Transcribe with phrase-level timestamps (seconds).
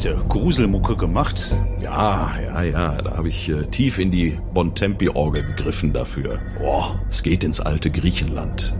[0.00, 1.54] du Gruselmucke gemacht?
[1.80, 6.38] Ja, ja, ja, da habe ich äh, tief in die Bontempi-Orgel gegriffen dafür.
[6.58, 8.74] Boah, es geht ins alte Griechenland.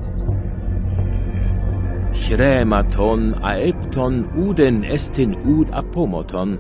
[2.15, 6.59] Chrematon aepton uden estin ud apomoton.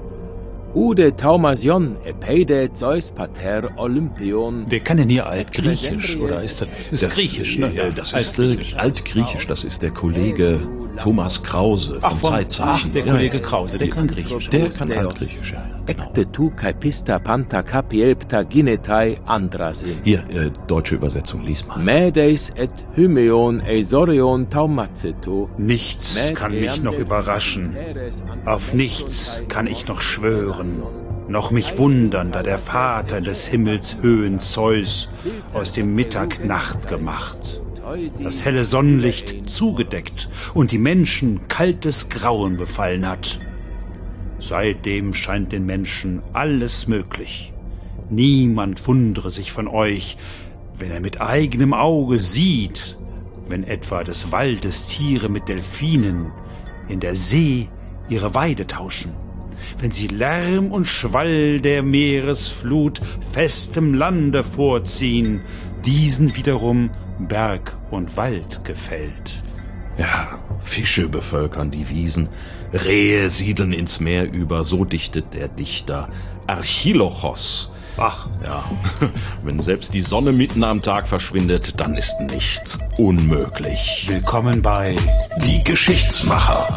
[0.75, 4.65] Ude Taumasion epeide Zeus pater Olympion.
[4.71, 7.75] Wir kennen hier Altgriechisch, oder ist das, ist Das, Griechisch, äh, ne?
[7.75, 10.61] ja, das ist äh, Altgriechisch, das ist der Kollege
[11.01, 12.93] Thomas Krause von Ach, von, ach, Zeitzeichen.
[12.93, 13.41] der Ja, Kollege.
[13.41, 14.49] Krause, der kann Griechisch.
[14.51, 15.63] Der kann Altgriechisch, ja.
[15.87, 16.03] Genau.
[16.05, 19.97] Ecte tu caepista panta capielpta ginetai andrasin.
[20.05, 21.79] Hier, äh, deutsche Übersetzung, lies mal.
[21.79, 25.49] Medeis et hymeon eisorion taumaceto.
[25.59, 27.75] Nichts kann mich noch überraschen.
[28.45, 30.83] Auf nichts kann ich noch schwören,
[31.29, 35.09] noch mich wundern, da der Vater des Himmels Höhen Zeus
[35.55, 37.62] aus dem Mittag Nacht gemacht,
[38.23, 43.41] das helle Sonnenlicht zugedeckt und die Menschen kaltes Grauen befallen hat.
[44.39, 47.53] Seitdem scheint den Menschen alles möglich.
[48.11, 50.17] Niemand wundere sich von euch,
[50.79, 52.97] wenn er mit eigenem Auge sieht,
[53.49, 56.33] wenn etwa des Waldes Tiere mit Delfinen
[56.89, 57.69] in der See
[58.09, 59.15] ihre Weide tauschen,
[59.79, 63.01] wenn sie Lärm und Schwall der Meeresflut
[63.33, 65.41] festem Lande vorziehen,
[65.85, 69.43] diesen wiederum Berg und Wald gefällt.
[69.99, 72.29] Ja, Fische bevölkern die Wiesen,
[72.73, 76.09] Rehe siedeln ins Meer über, so dichtet der Dichter
[76.47, 77.71] Archilochos.
[77.99, 78.65] Ach, Ja,
[79.43, 84.07] wenn selbst die Sonne mitten am Tag verschwindet, dann ist nichts unmöglich.
[84.09, 84.97] willkommen bei
[85.45, 86.75] Die Geschichtsmacher.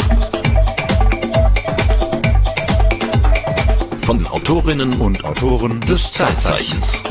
[4.02, 7.02] Von den Autorinnen und Autoren des Zeitzeichens.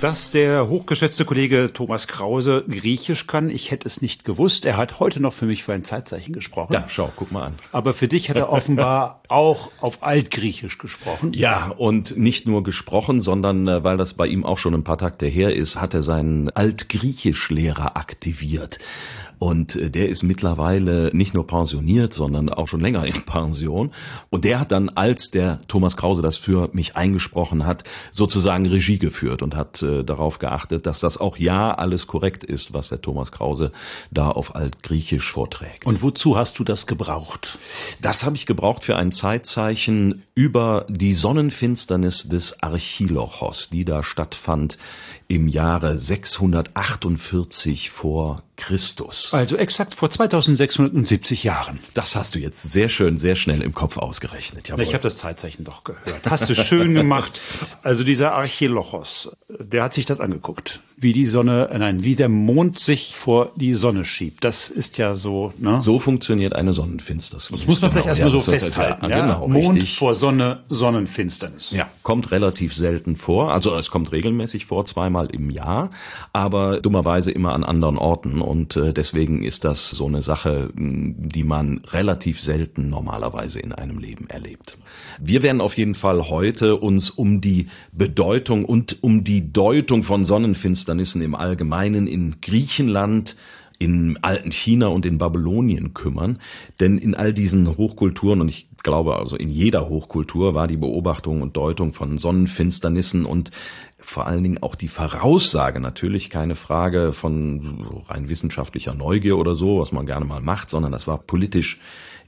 [0.00, 4.64] Dass der hochgeschätzte Kollege Thomas Krause Griechisch kann, ich hätte es nicht gewusst.
[4.64, 6.72] Er hat heute noch für mich für ein Zeitzeichen gesprochen.
[6.72, 7.54] Ja, schau, guck mal an.
[7.72, 11.32] Aber für dich hat er offenbar auch auf Altgriechisch gesprochen.
[11.32, 14.98] Ja, und nicht nur gesprochen, sondern äh, weil das bei ihm auch schon ein paar
[14.98, 18.78] Takte her ist, hat er seinen Altgriechischlehrer aktiviert.
[19.38, 23.90] Und äh, der ist mittlerweile nicht nur pensioniert, sondern auch schon länger in Pension.
[24.30, 28.98] Und der hat dann, als der Thomas Krause das für mich eingesprochen hat, sozusagen Regie
[28.98, 33.00] geführt und hat äh, darauf geachtet, dass das auch ja alles korrekt ist, was der
[33.00, 33.72] Thomas Krause
[34.10, 35.86] da auf Altgriechisch vorträgt.
[35.86, 37.58] Und wozu hast du das gebraucht?
[38.00, 44.78] Das habe ich gebraucht für ein Zeitzeichen über die Sonnenfinsternis des Archilochos, die da stattfand
[45.28, 49.34] im Jahre 648 vor Christus.
[49.34, 51.78] Also exakt vor 2670 Jahren.
[51.92, 54.68] Das hast du jetzt sehr schön, sehr schnell im Kopf ausgerechnet.
[54.68, 54.82] Jawohl.
[54.82, 56.24] Ich habe das Zeitzeichen doch gehört.
[56.28, 57.40] Hast du schön gemacht.
[57.82, 60.80] Also dieser Archilochos, der hat sich das angeguckt.
[61.00, 64.42] Wie die Sonne, nein, wie der Mond sich vor die Sonne schiebt.
[64.42, 65.80] Das ist ja so, ne?
[65.80, 67.48] so funktioniert eine Sonnenfinsternis.
[67.52, 69.04] Das muss man vielleicht erstmal so das ist- festhalten.
[69.08, 69.96] Ja, Ja, genau, Mond richtig.
[69.96, 71.70] vor Sonne, Sonnenfinsternis.
[71.70, 73.52] Ja, kommt relativ selten vor.
[73.52, 75.90] Also es kommt regelmäßig vor, zweimal im Jahr,
[76.32, 78.40] aber dummerweise immer an anderen Orten.
[78.40, 83.98] Und äh, deswegen ist das so eine Sache, die man relativ selten normalerweise in einem
[83.98, 84.76] Leben erlebt.
[85.20, 90.24] Wir werden auf jeden Fall heute uns um die Bedeutung und um die Deutung von
[90.88, 93.36] Sonnenfinsternissen im Allgemeinen in Griechenland,
[93.78, 96.38] in alten China und in Babylonien kümmern.
[96.80, 101.42] Denn in all diesen Hochkulturen, und ich glaube also in jeder Hochkultur, war die Beobachtung
[101.42, 103.50] und Deutung von Sonnenfinsternissen und
[104.00, 109.80] vor allen Dingen auch die Voraussage natürlich keine Frage von rein wissenschaftlicher Neugier oder so,
[109.80, 111.80] was man gerne mal macht, sondern das war politisch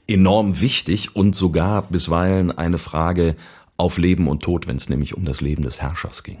[0.07, 3.35] enorm wichtig und sogar bisweilen eine Frage
[3.77, 6.39] auf Leben und Tod, wenn es nämlich um das Leben des Herrschers ging.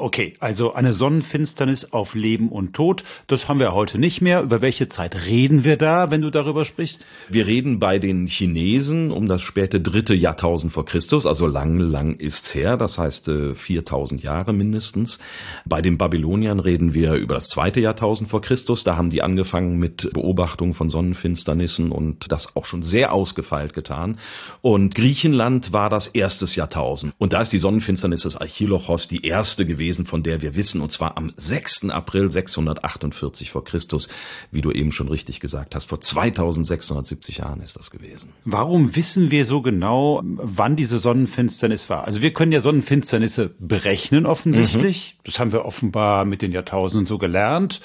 [0.00, 4.42] Okay, also eine Sonnenfinsternis auf Leben und Tod, das haben wir heute nicht mehr.
[4.42, 7.04] Über welche Zeit reden wir da, wenn du darüber sprichst?
[7.28, 12.14] Wir reden bei den Chinesen um das späte dritte Jahrtausend vor Christus, also lang, lang
[12.14, 15.18] ist's her, das heißt äh, 4000 Jahre mindestens.
[15.64, 19.78] Bei den Babyloniern reden wir über das zweite Jahrtausend vor Christus, da haben die angefangen
[19.78, 24.18] mit Beobachtung von Sonnenfinsternissen und das auch schon sehr ausgefeilt getan.
[24.62, 29.66] Und Griechenland war das erstes Jahrtausend und da ist die Sonnenfinsternis des Archilochos die erste
[29.66, 31.90] gewesen, von der wir wissen, und zwar am 6.
[31.90, 34.08] April 648 vor Christus,
[34.50, 38.30] wie du eben schon richtig gesagt hast, vor 2670 Jahren ist das gewesen.
[38.44, 42.04] Warum wissen wir so genau, wann diese Sonnenfinsternis war?
[42.04, 45.18] Also wir können ja Sonnenfinsternisse berechnen offensichtlich.
[45.24, 47.80] Das haben wir offenbar mit den Jahrtausenden so gelernt.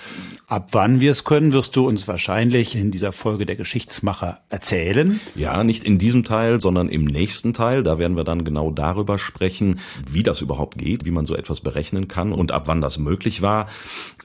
[0.48, 5.20] Ab wann wir es können, wirst du uns wahrscheinlich in dieser Folge der Geschichtsmacher erzählen.
[5.36, 7.84] Ja, nicht in diesem Teil, sondern im nächsten Teil.
[7.84, 9.80] Da werden wir dann genau darüber sprechen,
[10.10, 12.97] wie das überhaupt geht, wie man so etwas berechnet berechnen kann und ab wann das
[12.97, 13.68] möglich war.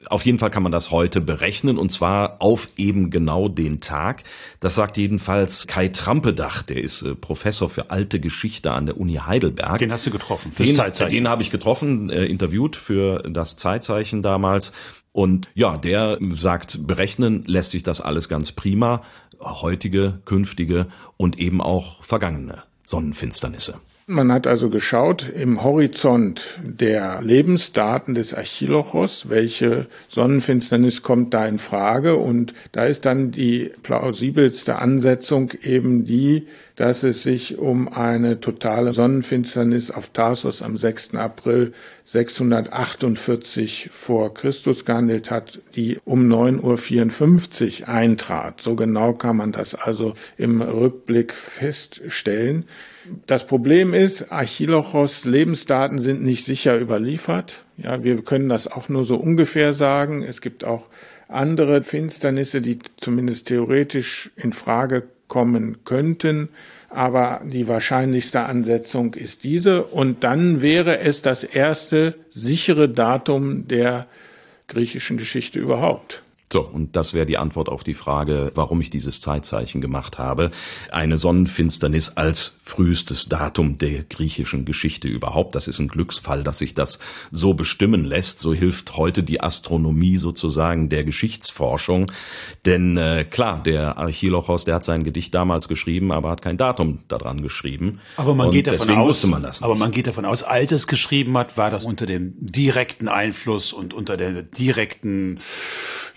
[0.09, 4.23] Auf jeden Fall kann man das heute berechnen und zwar auf eben genau den Tag.
[4.59, 9.15] Das sagt jedenfalls Kai Trampedach, der ist äh, Professor für alte Geschichte an der Uni
[9.15, 9.79] Heidelberg.
[9.79, 11.13] Den hast du getroffen, fürs den, Zeitzeichen.
[11.13, 14.71] Den habe ich getroffen, äh, interviewt für das Zeitzeichen damals.
[15.11, 19.01] Und ja, der sagt, berechnen lässt sich das alles ganz prima.
[19.41, 23.79] Heutige, künftige und eben auch vergangene Sonnenfinsternisse.
[24.11, 31.59] Man hat also geschaut im Horizont der Lebensdaten des Archilochos, welche Sonnenfinsternis kommt da in
[31.59, 38.39] Frage und da ist dann die plausibelste Ansetzung eben die, dass es sich um eine
[38.39, 41.13] totale Sonnenfinsternis auf Tarsus am 6.
[41.13, 41.73] April
[42.05, 48.59] 648 vor Christus gehandelt hat, die um 9.54 Uhr eintrat.
[48.59, 52.65] So genau kann man das also im Rückblick feststellen.
[53.27, 57.63] Das Problem ist, Archilochos Lebensdaten sind nicht sicher überliefert.
[57.77, 60.23] Ja, wir können das auch nur so ungefähr sagen.
[60.23, 60.87] Es gibt auch
[61.27, 66.49] andere Finsternisse, die zumindest theoretisch in Frage kommen könnten.
[66.89, 69.83] Aber die wahrscheinlichste Ansetzung ist diese.
[69.83, 74.07] Und dann wäre es das erste sichere Datum der
[74.67, 76.23] griechischen Geschichte überhaupt.
[76.51, 80.49] So, und das wäre die Antwort auf die Frage, warum ich dieses Zeitzeichen gemacht habe.
[80.91, 85.53] Eine Sonnenfinsternis als frühestes Datum der griechischen Geschichte überhaupt.
[85.53, 86.97] Das ist ein Glücksfall, dass sich das
[87.31, 88.39] so bestimmen lässt.
[88.39, 92.11] So hilft heute die Astronomie sozusagen der Geschichtsforschung.
[92.65, 97.03] Denn äh, klar, der Archilochos, der hat sein Gedicht damals geschrieben, aber hat kein Datum
[97.09, 97.99] daran geschrieben.
[98.17, 101.37] Aber man und geht davon aus, man aber man geht davon aus, als es geschrieben
[101.37, 105.39] hat, war das unter dem direkten Einfluss und unter der direkten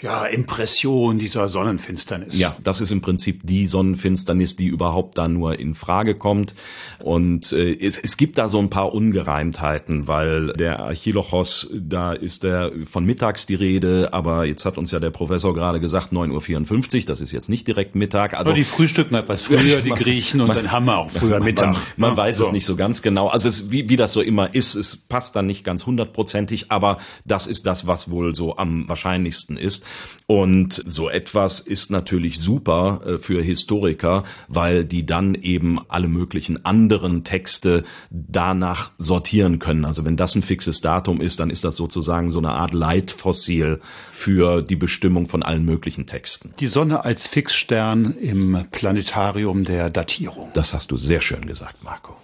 [0.03, 2.39] ja, Impression dieser Sonnenfinsternis.
[2.39, 6.55] Ja, das ist im Prinzip die Sonnenfinsternis, die überhaupt da nur in Frage kommt.
[6.99, 12.45] Und äh, es, es gibt da so ein paar Ungereimtheiten, weil der Archilochos, da ist
[12.45, 16.95] der von mittags die Rede, aber jetzt hat uns ja der Professor gerade gesagt 9.54
[17.01, 18.35] Uhr, das ist jetzt nicht direkt Mittag.
[18.35, 21.41] Also aber die frühstücken etwas früher, die Griechen, und man, dann haben wir auch früher
[21.41, 21.73] Mittag.
[21.73, 22.47] Man, man ja, weiß so.
[22.47, 23.29] es nicht so ganz genau.
[23.29, 26.99] Also es, wie, wie das so immer ist, es passt dann nicht ganz hundertprozentig, aber
[27.25, 29.85] das ist das, was wohl so am wahrscheinlichsten ist.
[30.27, 36.65] Und so etwas ist natürlich super äh, für Historiker, weil die dann eben alle möglichen
[36.65, 39.85] anderen Texte danach sortieren können.
[39.85, 43.81] Also wenn das ein fixes Datum ist, dann ist das sozusagen so eine Art Leitfossil
[44.11, 46.55] für die Bestimmung von allen möglichen Texten.
[46.61, 50.51] Die Sonne als Fixstern im Planetarium der Datierung.
[50.55, 52.17] Das hast du sehr schön gesagt, Marco.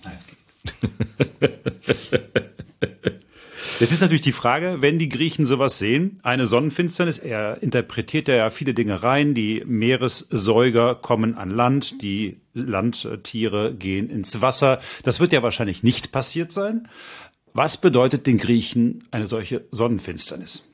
[3.80, 8.50] Jetzt ist natürlich die Frage, wenn die Griechen sowas sehen, eine Sonnenfinsternis, er interpretiert ja
[8.50, 14.80] viele Dinge rein, die Meeressäuger kommen an Land, die Landtiere gehen ins Wasser.
[15.04, 16.88] Das wird ja wahrscheinlich nicht passiert sein.
[17.54, 20.64] Was bedeutet den Griechen eine solche Sonnenfinsternis?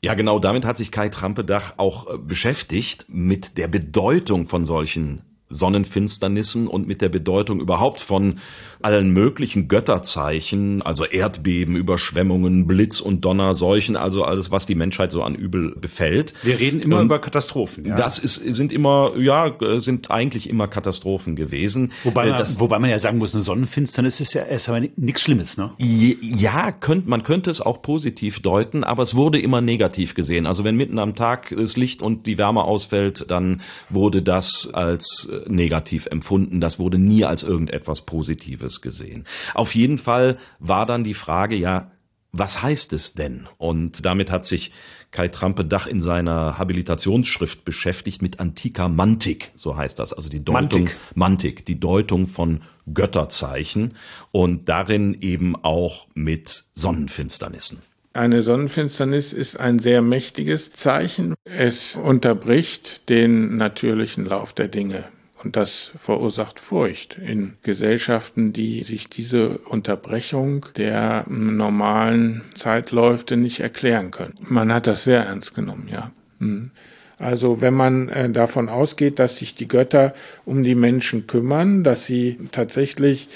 [0.00, 5.22] Ja, genau damit hat sich Kai Trampedach auch äh, beschäftigt, mit der Bedeutung von solchen
[5.48, 8.40] Sonnenfinsternissen und mit der Bedeutung überhaupt von
[8.82, 15.12] allen möglichen Götterzeichen, also Erdbeben, Überschwemmungen, Blitz und Donner, Seuchen, also alles, was die Menschheit
[15.12, 16.34] so an Übel befällt.
[16.42, 17.86] Wir reden immer und über Katastrophen.
[17.86, 17.96] Ja?
[17.96, 21.92] Das ist, sind immer, ja, sind eigentlich immer Katastrophen gewesen.
[22.04, 25.56] Wobei man, das, wobei man ja sagen muss, eine Sonnenfinsternis ist ja erstmal nichts Schlimmes,
[25.56, 25.70] ne?
[25.78, 30.46] Ja, könnt, man könnte es auch positiv deuten, aber es wurde immer negativ gesehen.
[30.46, 35.28] Also wenn mitten am Tag das Licht und die Wärme ausfällt, dann wurde das als
[35.32, 36.60] äh, negativ empfunden.
[36.60, 39.24] Das wurde nie als irgendetwas Positives gesehen.
[39.54, 41.90] Auf jeden Fall war dann die Frage, ja,
[42.32, 43.48] was heißt es denn?
[43.58, 44.72] Und damit hat sich
[45.10, 50.82] Kai Trampe-Dach in seiner Habilitationsschrift beschäftigt mit antiker Mantik, so heißt das, also die Deutung,
[50.82, 52.60] Mantik, Mantik die Deutung von
[52.92, 53.94] Götterzeichen
[54.32, 57.80] und darin eben auch mit Sonnenfinsternissen.
[58.12, 61.34] Eine Sonnenfinsternis ist ein sehr mächtiges Zeichen.
[61.44, 65.04] Es unterbricht den natürlichen Lauf der Dinge.
[65.42, 74.10] Und das verursacht Furcht in Gesellschaften, die sich diese Unterbrechung der normalen Zeitläufe nicht erklären
[74.10, 74.34] können.
[74.40, 76.10] Man hat das sehr ernst genommen, ja.
[76.40, 76.70] Hm.
[77.18, 80.14] Also wenn man äh, davon ausgeht, dass sich die Götter
[80.44, 83.28] um die Menschen kümmern, dass sie tatsächlich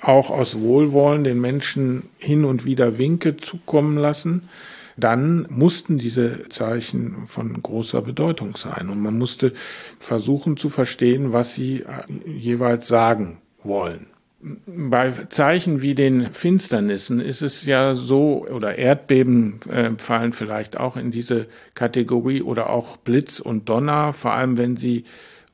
[0.00, 4.48] auch aus Wohlwollen den Menschen hin und wieder Winke zukommen lassen,
[4.96, 8.88] dann mussten diese Zeichen von großer Bedeutung sein.
[8.88, 9.52] Und man musste
[9.98, 14.06] versuchen zu verstehen, was sie äh, jeweils sagen wollen.
[14.66, 20.96] Bei Zeichen wie den Finsternissen ist es ja so, oder Erdbeben äh, fallen vielleicht auch
[20.96, 25.04] in diese Kategorie oder auch Blitz und Donner, vor allem wenn sie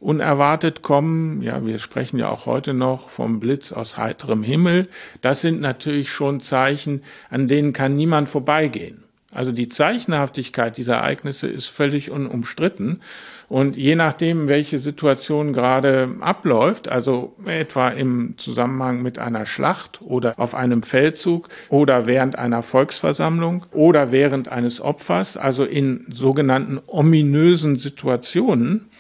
[0.02, 1.42] unerwartet kommen.
[1.42, 4.88] Ja, wir sprechen ja auch heute noch vom Blitz aus heiterem Himmel.
[5.20, 9.01] Das sind natürlich schon Zeichen, an denen kann niemand vorbeigehen.
[9.32, 13.00] Also die Zeichenhaftigkeit dieser Ereignisse ist völlig unumstritten.
[13.48, 20.34] Und je nachdem, welche Situation gerade abläuft, also etwa im Zusammenhang mit einer Schlacht oder
[20.38, 27.78] auf einem Feldzug oder während einer Volksversammlung oder während eines Opfers, also in sogenannten ominösen
[27.78, 28.90] Situationen,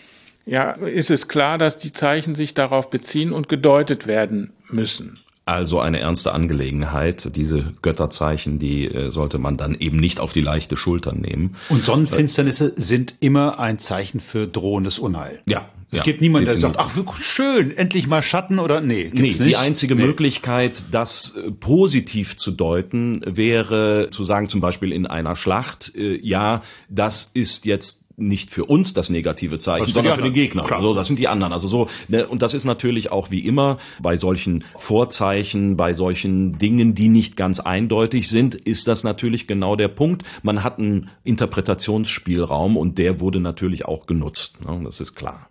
[0.44, 5.21] ja, ist es klar, dass die Zeichen sich darauf beziehen und gedeutet werden müssen.
[5.44, 7.36] Also eine ernste Angelegenheit.
[7.36, 11.56] Diese Götterzeichen, die äh, sollte man dann eben nicht auf die leichte Schulter nehmen.
[11.68, 15.40] Und Sonnenfinsternisse sind immer ein Zeichen für drohendes Unheil.
[15.46, 15.68] Ja.
[15.92, 19.10] Es ja, gibt niemanden, der sagt, ach schön, endlich mal Schatten oder nee.
[19.12, 19.44] nee, nicht.
[19.44, 20.06] die einzige nee.
[20.06, 26.16] Möglichkeit, das äh, positiv zu deuten, wäre zu sagen, zum Beispiel in einer Schlacht, äh,
[26.16, 30.64] ja, das ist jetzt nicht für uns das negative Zeichen, für sondern für den Gegner.
[30.64, 30.80] Klar.
[30.80, 31.52] Also das sind die anderen.
[31.52, 36.58] Also so ne, und das ist natürlich auch wie immer bei solchen Vorzeichen, bei solchen
[36.58, 40.24] Dingen, die nicht ganz eindeutig sind, ist das natürlich genau der Punkt.
[40.42, 44.58] Man hat einen Interpretationsspielraum und der wurde natürlich auch genutzt.
[44.64, 45.48] Ne, das ist klar.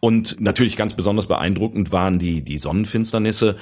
[0.00, 3.56] Und natürlich ganz besonders beeindruckend waren die die Sonnenfinsternisse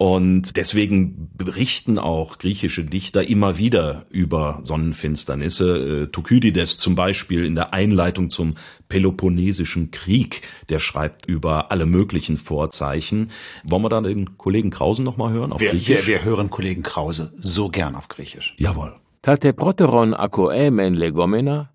[0.00, 6.04] und deswegen berichten auch griechische Dichter immer wieder über Sonnenfinsternisse.
[6.04, 8.54] Äh, Thukydides zum Beispiel in der Einleitung zum
[8.88, 10.40] Peloponnesischen Krieg,
[10.70, 13.30] der schreibt über alle möglichen Vorzeichen.
[13.62, 16.06] Wollen wir da den Kollegen Krausen nochmal hören auf wir, Griechisch?
[16.06, 18.54] Wir, wir hören Kollegen Krause so gern auf Griechisch.
[18.56, 18.94] Jawohl.
[19.20, 21.74] Tate proteron akoemen legomena,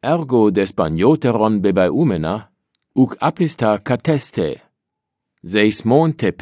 [0.00, 2.48] ergo despanioteron bebaeumena,
[2.94, 4.56] uk apista cateste,
[5.42, 6.32] seis monte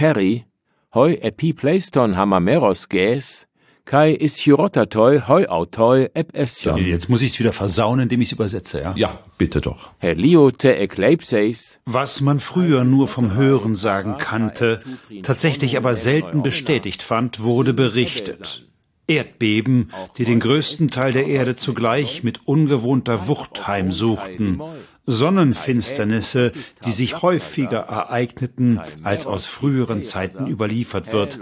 [0.94, 3.47] hoi epipleiston hamameros ges,
[3.85, 6.78] kai ischirottatoi hoi autoi ep ession.
[6.78, 8.94] Jetzt muss ich es wieder versauen, indem ich es übersetze, ja?
[8.97, 9.90] Ja, bitte doch.
[9.99, 11.80] Heliote ekleipseis.
[11.87, 14.80] Was man früher nur vom Hören sagen kannte,
[15.23, 18.66] tatsächlich aber selten bestätigt fand, wurde berichtet.
[19.06, 24.62] Erdbeben, die den größten Teil der Erde zugleich mit ungewohnter Wucht heimsuchten,
[25.12, 26.52] Sonnenfinsternisse,
[26.85, 31.38] die sich häufiger ereigneten, als aus früheren Zeiten überliefert wird,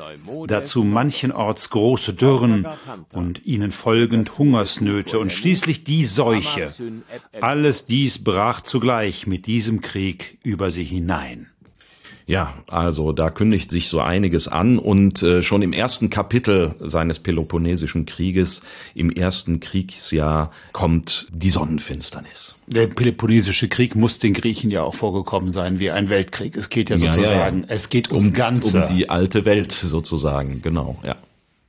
[0.46, 2.66] dazu manchenorts große Dürren
[3.12, 6.68] und ihnen folgend Hungersnöte und schließlich die Seuche.
[7.40, 11.48] Alles dies brach zugleich mit diesem Krieg über sie hinein.
[12.28, 17.20] Ja, also da kündigt sich so einiges an und äh, schon im ersten Kapitel seines
[17.20, 18.60] Peloponnesischen Krieges,
[18.94, 22.56] im ersten Kriegsjahr, kommt die Sonnenfinsternis.
[22.66, 26.54] Der Peloponnesische Krieg muss den Griechen ja auch vorgekommen sein wie ein Weltkrieg.
[26.54, 27.74] Es geht ja sozusagen, ja, ja.
[27.74, 28.84] es geht ums um, Ganze.
[28.84, 31.16] Um die alte Welt sozusagen, genau, ja.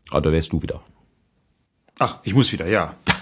[0.09, 0.81] Aber da wärst du wieder.
[1.99, 2.95] Ach, ich muss wieder, ja.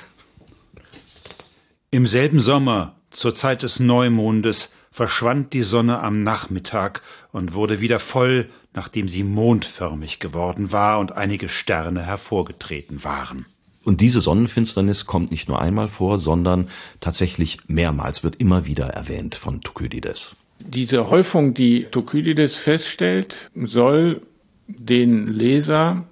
[1.91, 7.99] Im selben Sommer, zur Zeit des Neumondes, verschwand die Sonne am Nachmittag und wurde wieder
[7.99, 13.45] voll, nachdem sie mondförmig geworden war und einige Sterne hervorgetreten waren.
[13.83, 16.67] Und diese Sonnenfinsternis kommt nicht nur einmal vor, sondern
[16.99, 20.35] tatsächlich mehrmals, wird immer wieder erwähnt von Thukydides.
[20.59, 24.21] Diese Häufung, die Thukydides feststellt, soll
[24.67, 26.05] den Leser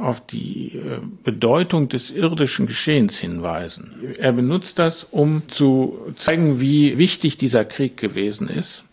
[0.00, 3.92] auf die äh, Bedeutung des irdischen Geschehens hinweisen.
[4.18, 8.84] Er benutzt das, um zu zeigen, wie wichtig dieser Krieg gewesen ist,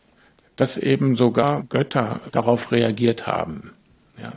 [0.56, 3.72] dass eben sogar Götter darauf reagiert haben.
[4.22, 4.34] Ja.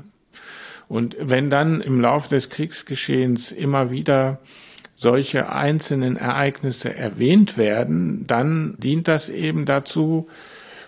[0.88, 4.38] Und wenn dann im Laufe des Kriegsgeschehens immer wieder
[4.94, 10.28] solche einzelnen Ereignisse erwähnt werden, dann dient das eben dazu,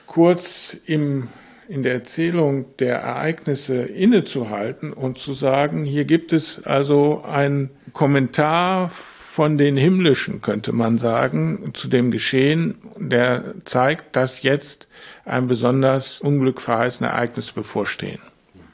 [0.07, 1.29] kurz im
[1.69, 8.89] in der Erzählung der Ereignisse innezuhalten und zu sagen, hier gibt es also ein Kommentar
[8.89, 14.89] von den Himmlischen, könnte man sagen, zu dem Geschehen, der zeigt, dass jetzt
[15.25, 18.19] ein besonders unglückverheißenes Ereignis bevorstehen.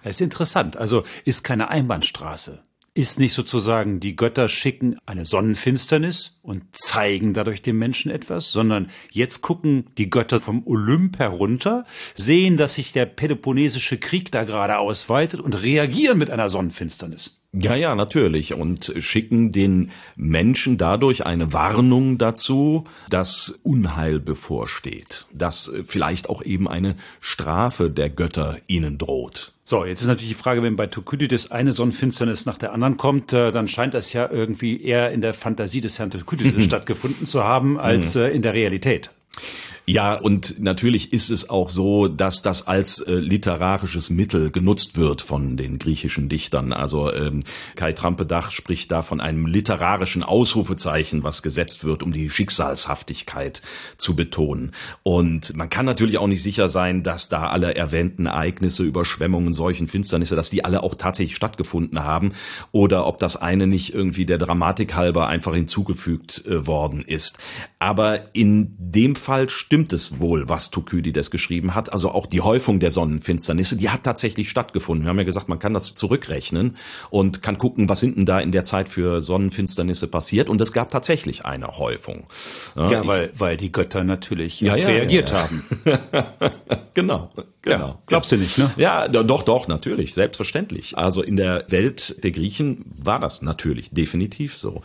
[0.04, 0.76] Das ist interessant.
[0.76, 2.62] Also ist keine Einbahnstraße.
[2.96, 8.88] Ist nicht sozusagen, die Götter schicken eine Sonnenfinsternis und zeigen dadurch dem Menschen etwas, sondern
[9.10, 14.78] jetzt gucken die Götter vom Olymp herunter, sehen, dass sich der Peloponnesische Krieg da gerade
[14.78, 17.43] ausweitet und reagieren mit einer Sonnenfinsternis.
[17.56, 18.54] Ja, ja, natürlich.
[18.54, 26.68] Und schicken den Menschen dadurch eine Warnung dazu, dass Unheil bevorsteht, dass vielleicht auch eben
[26.68, 29.52] eine Strafe der Götter ihnen droht.
[29.66, 33.32] So, jetzt ist natürlich die Frage, wenn bei Thukydides eine Sonnenfinsternis nach der anderen kommt,
[33.32, 37.44] äh, dann scheint das ja irgendwie eher in der Fantasie des Herrn Thukydides stattgefunden zu
[37.44, 38.22] haben, als mhm.
[38.22, 39.10] äh, in der Realität.
[39.86, 45.20] Ja, und natürlich ist es auch so, dass das als äh, literarisches Mittel genutzt wird
[45.20, 46.72] von den griechischen Dichtern.
[46.72, 47.42] Also ähm,
[47.76, 53.60] Kai Trampedach spricht da von einem literarischen Ausrufezeichen, was gesetzt wird, um die Schicksalshaftigkeit
[53.98, 54.72] zu betonen.
[55.02, 59.86] Und man kann natürlich auch nicht sicher sein, dass da alle erwähnten Ereignisse, Überschwemmungen, Seuchen,
[59.86, 62.32] Finsternisse, dass die alle auch tatsächlich stattgefunden haben
[62.72, 67.38] oder ob das eine nicht irgendwie der Dramatik halber einfach hinzugefügt äh, worden ist.
[67.78, 71.92] Aber in dem Fall stimmt es wohl, was Thukydides geschrieben hat.
[71.92, 75.04] Also auch die Häufung der Sonnenfinsternisse, die hat tatsächlich stattgefunden.
[75.04, 76.76] Wir haben ja gesagt, man kann das zurückrechnen
[77.10, 80.48] und kann gucken, was sind denn da in der Zeit für Sonnenfinsternisse passiert.
[80.48, 82.26] Und es gab tatsächlich eine Häufung.
[82.76, 85.64] Ja, ja weil, weil die Götter natürlich ja, reagiert haben.
[86.94, 87.30] genau.
[87.64, 87.88] Genau.
[87.88, 88.70] Ja, glaubst du nicht, ne?
[88.76, 90.98] Ja, doch, doch, natürlich, selbstverständlich.
[90.98, 94.82] Also in der Welt der Griechen war das natürlich definitiv so.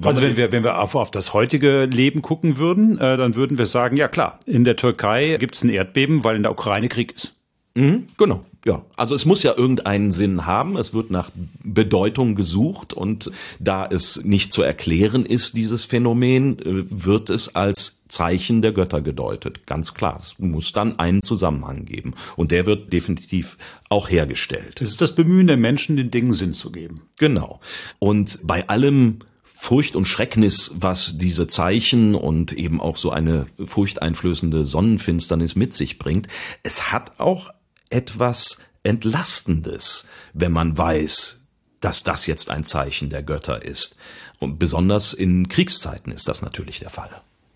[0.00, 3.58] Also wenn wir, wenn wir auf, auf das heutige Leben gucken würden, äh, dann würden
[3.58, 6.88] wir sagen, ja klar, in der Türkei gibt es ein Erdbeben, weil in der Ukraine
[6.88, 7.34] Krieg ist.
[7.74, 8.84] Mhm, genau, ja.
[8.96, 10.76] Also es muss ja irgendeinen Sinn haben.
[10.76, 11.30] Es wird nach
[11.64, 18.02] Bedeutung gesucht und da es nicht zu erklären ist, dieses Phänomen, äh, wird es als
[18.08, 19.66] Zeichen der Götter gedeutet.
[19.66, 20.16] Ganz klar.
[20.18, 22.14] Es muss dann einen Zusammenhang geben.
[22.36, 23.56] Und der wird definitiv
[23.88, 24.80] auch hergestellt.
[24.80, 27.02] Es ist das Bemühen der Menschen, den Dingen Sinn zu geben.
[27.18, 27.60] Genau.
[27.98, 34.64] Und bei allem Furcht und Schrecknis, was diese Zeichen und eben auch so eine furchteinflößende
[34.64, 36.26] Sonnenfinsternis mit sich bringt.
[36.64, 37.50] Es hat auch
[37.92, 41.42] etwas Entlastendes, wenn man weiß,
[41.80, 43.96] dass das jetzt ein Zeichen der Götter ist.
[44.38, 47.10] Und besonders in Kriegszeiten ist das natürlich der Fall.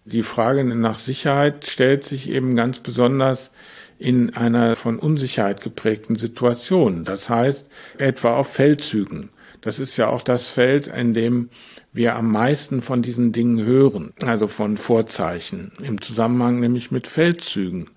[0.05, 3.51] Die Frage nach Sicherheit stellt sich eben ganz besonders
[3.99, 7.05] in einer von Unsicherheit geprägten Situation.
[7.05, 7.67] Das heißt,
[7.99, 9.31] etwa auf Feldzügen.
[9.63, 11.49] Das ist ja auch das Feld, in dem
[11.93, 17.91] wir am meisten von diesen Dingen hören, also von Vorzeichen, im Zusammenhang nämlich mit Feldzügen.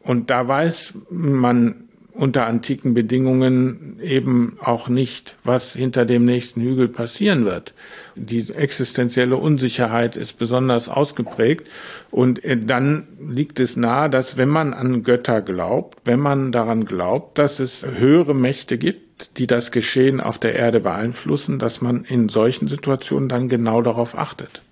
[0.00, 1.83] Und da weiß man
[2.14, 7.74] unter antiken Bedingungen eben auch nicht, was hinter dem nächsten Hügel passieren wird.
[8.14, 11.66] Die existenzielle Unsicherheit ist besonders ausgeprägt
[12.12, 16.84] und äh, dann liegt es nahe, dass wenn man an Götter glaubt, wenn man daran
[16.84, 22.04] glaubt, dass es höhere Mächte gibt, die das Geschehen auf der Erde beeinflussen, dass man
[22.04, 24.62] in solchen Situationen dann genau darauf achtet.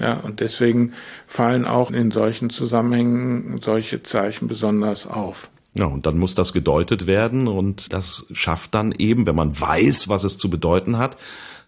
[0.00, 0.94] Ja, und deswegen
[1.26, 5.50] fallen auch in solchen Zusammenhängen solche Zeichen besonders auf.
[5.74, 10.08] Ja, und dann muss das gedeutet werden und das schafft dann eben, wenn man weiß,
[10.08, 11.16] was es zu bedeuten hat,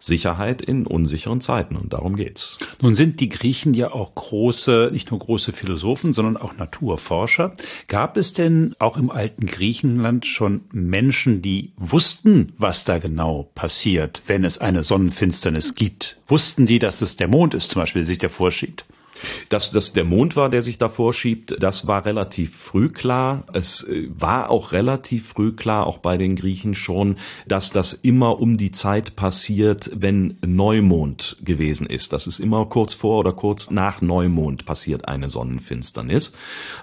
[0.02, 2.58] Sicherheit in unsicheren Zeiten und darum geht's.
[2.80, 7.54] Nun sind die Griechen ja auch große, nicht nur große Philosophen, sondern auch Naturforscher.
[7.86, 14.22] Gab es denn auch im alten Griechenland schon Menschen, die wussten, was da genau passiert,
[14.26, 16.16] wenn es eine Sonnenfinsternis gibt?
[16.26, 18.84] Wussten die, dass es der Mond ist, zum Beispiel, der sich der vorschiebt?
[19.48, 23.44] Dass das der Mond war, der sich davor schiebt, das war relativ früh klar.
[23.52, 28.40] Es äh, war auch relativ früh klar, auch bei den Griechen schon, dass das immer
[28.40, 32.12] um die Zeit passiert, wenn Neumond gewesen ist.
[32.12, 36.32] Das ist immer kurz vor oder kurz nach Neumond passiert eine Sonnenfinsternis.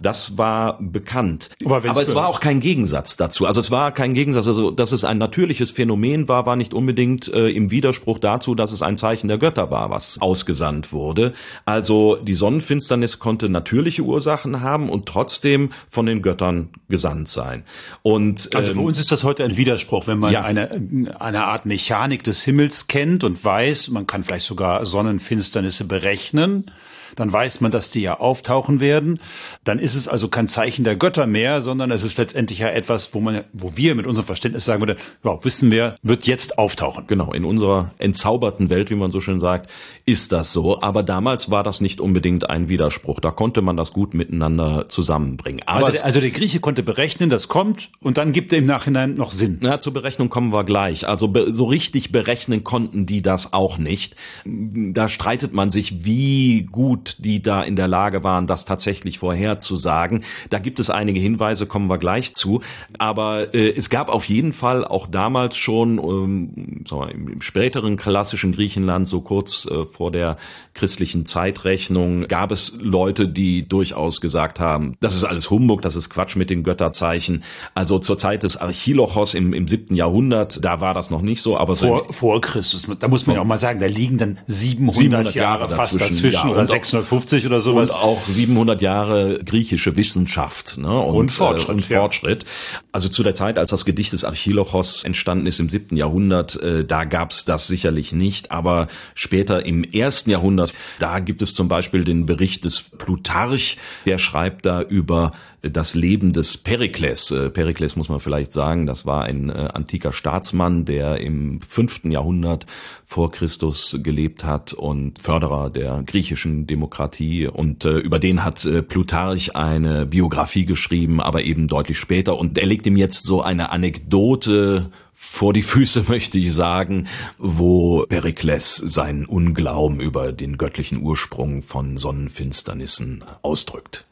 [0.02, 1.50] Das war bekannt.
[1.66, 3.46] Aber, Aber es war auch kein Gegensatz dazu.
[3.46, 4.48] Also es war kein Gegensatz.
[4.48, 8.72] Also, dass es ein natürliches Phänomen war, war nicht unbedingt äh, im Widerspruch dazu, dass
[8.72, 11.34] es ein Zeichen der Götter war, was ausgesandt wurde.
[11.66, 17.64] Also die Sonnenfinsternis konnte natürliche Ursachen haben und trotzdem von den Göttern gesandt sein.
[18.04, 20.44] Und also für ähm, uns ist das heute ein Widerspruch, wenn man ja.
[20.44, 26.70] eine eine Art Mechanik des Himmels kennt und weiß, man kann vielleicht sogar Sonnenfinsternisse berechnen
[27.20, 29.20] dann weiß man, dass die ja auftauchen werden.
[29.64, 33.14] Dann ist es also kein Zeichen der Götter mehr, sondern es ist letztendlich ja etwas,
[33.14, 37.08] wo man, wo wir mit unserem Verständnis sagen würden, ja, wissen wir, wird jetzt auftauchen.
[37.08, 39.70] Genau, in unserer entzauberten Welt, wie man so schön sagt,
[40.06, 40.82] ist das so.
[40.82, 43.20] Aber damals war das nicht unbedingt ein Widerspruch.
[43.20, 45.62] Da konnte man das gut miteinander zusammenbringen.
[45.66, 48.66] Aber also, der, also der Grieche konnte berechnen, das kommt und dann gibt er im
[48.66, 49.58] Nachhinein noch Sinn.
[49.62, 51.08] Na, zur Berechnung kommen wir gleich.
[51.08, 54.16] Also so richtig berechnen konnten die das auch nicht.
[54.46, 60.24] Da streitet man sich, wie gut die da in der Lage waren, das tatsächlich vorherzusagen.
[60.50, 62.62] Da gibt es einige Hinweise, kommen wir gleich zu.
[62.98, 68.52] Aber äh, es gab auf jeden Fall auch damals schon ähm, wir, im, späteren klassischen
[68.52, 70.38] Griechenland, so kurz äh, vor der
[70.74, 76.10] christlichen Zeitrechnung, gab es Leute, die durchaus gesagt haben, das ist alles Humbug, das ist
[76.10, 77.44] Quatsch mit den Götterzeichen.
[77.76, 81.58] Also zur Zeit des Archilochos im, im siebten Jahrhundert, da war das noch nicht so,
[81.58, 84.38] aber vor, so vor Christus, da muss man ja auch mal sagen, da liegen dann
[84.48, 87.92] 700, 700 Jahre, Jahre fast dazwischen, dazwischen ja, oder 600 650 oder sowas.
[87.92, 90.90] Und auch 700 Jahre griechische Wissenschaft ne?
[90.90, 91.70] und, und Fortschritt.
[91.70, 92.44] Äh, und Fortschritt.
[92.44, 92.80] Ja.
[92.92, 96.86] Also zu der Zeit, als das Gedicht des Archilochos entstanden ist im siebten Jahrhundert, äh,
[96.86, 98.52] da gab's das sicherlich nicht.
[98.52, 104.18] Aber später im ersten Jahrhundert, da gibt es zum Beispiel den Bericht des Plutarch, der
[104.18, 107.32] schreibt da über das Leben des Perikles.
[107.32, 112.12] Äh, Perikles muss man vielleicht sagen, das war ein äh, antiker Staatsmann, der im fünften
[112.12, 112.66] Jahrhundert
[113.06, 117.48] vor Christus gelebt hat und Förderer der griechischen Demokratie.
[117.48, 122.38] Und äh, über den hat Plutarch eine Biografie geschrieben, aber eben deutlich später.
[122.38, 128.06] Und er legt ihm jetzt so eine Anekdote vor die Füße, möchte ich sagen, wo
[128.08, 134.09] Perikles seinen Unglauben über den göttlichen Ursprung von Sonnenfinsternissen ausdrückt.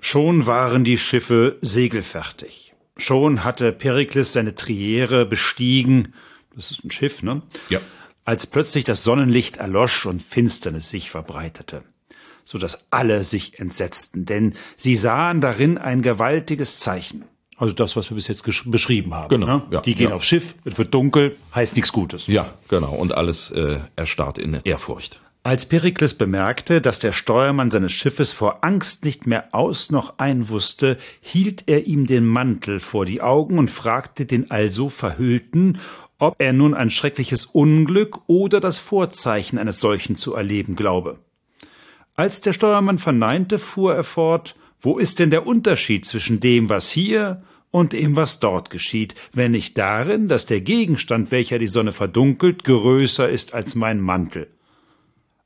[0.00, 2.74] Schon waren die Schiffe segelfertig.
[2.96, 6.14] Schon hatte Perikles seine Triere bestiegen.
[6.54, 7.42] Das ist ein Schiff, ne?
[7.68, 7.80] Ja.
[8.24, 11.82] Als plötzlich das Sonnenlicht erlosch und Finsternis sich verbreitete,
[12.44, 17.24] so dass alle sich entsetzten, denn sie sahen darin ein gewaltiges Zeichen.
[17.56, 19.28] Also das, was wir bis jetzt beschrieben haben.
[19.28, 19.46] Genau.
[19.46, 19.62] Ne?
[19.70, 20.14] Ja, die gehen ja.
[20.14, 22.26] aufs Schiff, es wird dunkel, heißt nichts Gutes.
[22.26, 22.94] Ja, genau.
[22.94, 25.20] Und alles äh, erstarrt in Ehrfurcht.
[25.46, 30.48] Als Perikles bemerkte, dass der Steuermann seines Schiffes vor Angst nicht mehr aus noch ein
[30.48, 35.78] wusste, hielt er ihm den Mantel vor die Augen und fragte den also Verhüllten,
[36.18, 41.20] ob er nun ein schreckliches Unglück oder das Vorzeichen eines solchen zu erleben glaube.
[42.16, 46.90] Als der Steuermann verneinte, fuhr er fort, wo ist denn der Unterschied zwischen dem, was
[46.90, 51.92] hier und dem, was dort geschieht, wenn nicht darin, dass der Gegenstand, welcher die Sonne
[51.92, 54.48] verdunkelt, größer ist als mein Mantel?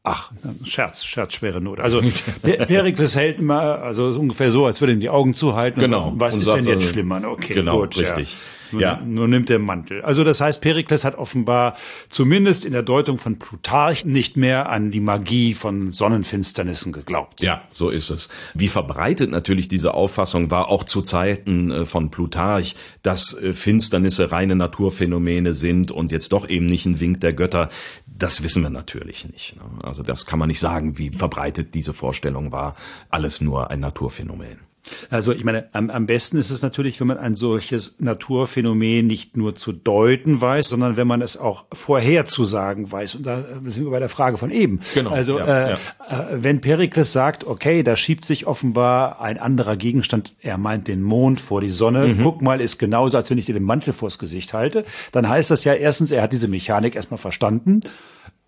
[0.03, 0.33] Ach,
[0.65, 1.79] Scherz, Scherz, schwere Not.
[1.79, 2.01] Also
[2.43, 5.81] Perikles hält immer, also ungefähr so, als würde ihm die Augen zuhalten.
[5.81, 6.09] Genau.
[6.09, 7.23] Und was und ist denn jetzt also, schlimmer?
[7.23, 8.33] Okay, genau, gut, richtig.
[8.33, 8.39] Ja.
[8.73, 9.01] Nur, ja.
[9.01, 10.03] nur nimmt der Mantel.
[10.03, 11.77] Also das heißt, Perikles hat offenbar
[12.09, 17.43] zumindest in der Deutung von Plutarch nicht mehr an die Magie von Sonnenfinsternissen geglaubt.
[17.43, 18.29] Ja, so ist es.
[18.55, 24.33] Wie verbreitet natürlich diese Auffassung war, auch zu Zeiten äh, von Plutarch, dass äh, Finsternisse
[24.33, 27.69] reine Naturphänomene sind und jetzt doch eben nicht ein Wink der Götter.
[28.07, 29.57] Das wissen wir natürlich nicht.
[29.57, 29.63] Ne?
[29.83, 32.75] Also das kann man nicht sagen, wie verbreitet diese Vorstellung war.
[33.11, 34.70] Alles nur ein Naturphänomen.
[35.11, 39.37] Also ich meine, am, am besten ist es natürlich, wenn man ein solches Naturphänomen nicht
[39.37, 43.17] nur zu deuten weiß, sondern wenn man es auch vorherzusagen weiß.
[43.17, 44.81] Und da sind wir bei der Frage von eben.
[44.95, 45.11] Genau.
[45.11, 45.71] Also ja, äh,
[46.09, 46.31] ja.
[46.31, 51.03] äh, wenn Perikles sagt, okay, da schiebt sich offenbar ein anderer Gegenstand, er meint den
[51.03, 52.23] Mond vor die Sonne, mhm.
[52.23, 55.51] guck mal, ist genauso, als wenn ich dir den Mantel vors Gesicht halte, dann heißt
[55.51, 57.81] das ja erstens, er hat diese Mechanik erstmal verstanden.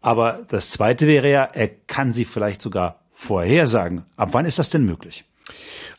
[0.01, 4.05] Aber das zweite wäre ja, er kann sie vielleicht sogar vorhersagen.
[4.17, 5.25] Ab wann ist das denn möglich?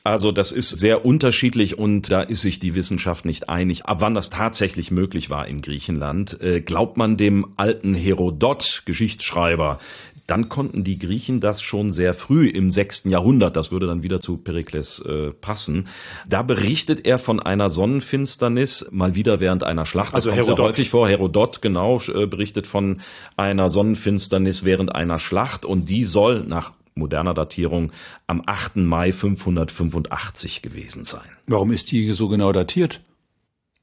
[0.04, 4.14] Also das ist sehr unterschiedlich und da ist sich die Wissenschaft nicht einig, ab wann
[4.14, 6.42] das tatsächlich möglich war in Griechenland.
[6.42, 9.80] Äh, glaubt man dem alten Herodot, Geschichtsschreiber,
[10.28, 14.22] dann konnten die Griechen das schon sehr früh im sechsten Jahrhundert, das würde dann wieder
[14.22, 15.88] zu Perikles äh, passen.
[16.28, 20.14] Da berichtet er von einer Sonnenfinsternis, mal wieder während einer Schlacht.
[20.14, 20.58] Also Herodot.
[20.58, 21.10] Sehr häufig vor.
[21.10, 23.02] Herodot, genau, äh, berichtet von
[23.36, 27.92] einer Sonnenfinsternis während einer Schlacht und die soll nach moderner Datierung
[28.28, 28.78] am 8.
[28.78, 31.22] Mai 585 gewesen sein.
[31.48, 33.02] Warum ist die so genau datiert?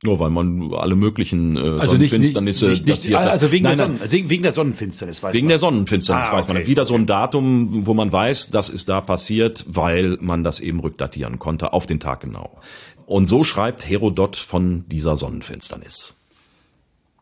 [0.03, 3.29] Nur weil man alle möglichen äh, also nicht, Sonnenfinsternisse nicht, nicht, datiert hat.
[3.29, 5.51] Also wegen, nein, der, nein, Sonnen, wegen der Sonnenfinsternis weiß wegen man.
[5.51, 6.57] der Sonnenfinsternis Ah, weiß man.
[6.57, 7.05] okay, Wieder so ein.
[7.05, 11.85] Datum, wo man weiß, das ist da passiert, weil man das eben rückdatieren konnte, auf
[11.87, 12.59] den Tag genau.
[13.05, 16.17] Und so schreibt Herodot von dieser Sonnenfinsternis.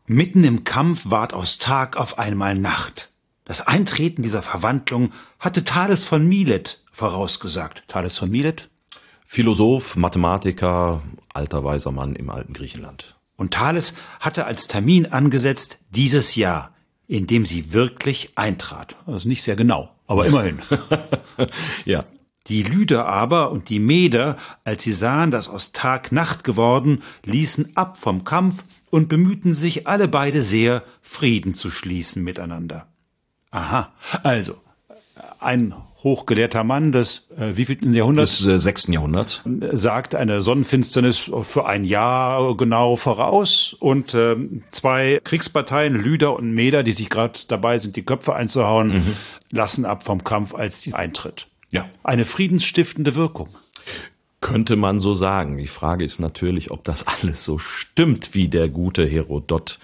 [0.06, 3.07] Mitten im Kampf ward aus Tag auf einmal Nacht.
[3.48, 7.82] Das Eintreten dieser Verwandlung hatte Thales von Milet vorausgesagt.
[7.88, 8.68] Thales von Milet?
[9.24, 13.16] Philosoph, Mathematiker, alter weiser Mann im alten Griechenland.
[13.36, 16.74] Und Thales hatte als Termin angesetzt dieses Jahr,
[17.06, 18.96] in dem sie wirklich eintrat.
[19.06, 20.58] Also nicht sehr genau, aber immerhin.
[21.86, 22.04] ja.
[22.48, 27.76] Die Lyder aber und die Meder, als sie sahen, dass aus Tag Nacht geworden, ließen
[27.76, 32.88] ab vom Kampf und bemühten sich alle beide sehr, Frieden zu schließen miteinander.
[33.50, 34.54] Aha, also
[35.40, 39.42] ein hochgelehrter Mann des äh, wievielten Jahrhunderts Des äh, sechsten Jahrhunderts.
[39.72, 46.82] sagt eine Sonnenfinsternis für ein Jahr genau voraus und ähm, zwei Kriegsparteien, Lyder und Meder,
[46.82, 49.16] die sich gerade dabei sind, die Köpfe einzuhauen,
[49.50, 51.48] lassen ab vom Kampf, als die eintritt.
[51.70, 51.88] Ja.
[52.04, 53.48] Eine friedensstiftende Wirkung.
[54.40, 55.58] Könnte man so sagen.
[55.58, 59.80] Die Frage ist natürlich, ob das alles so stimmt, wie der gute Herodot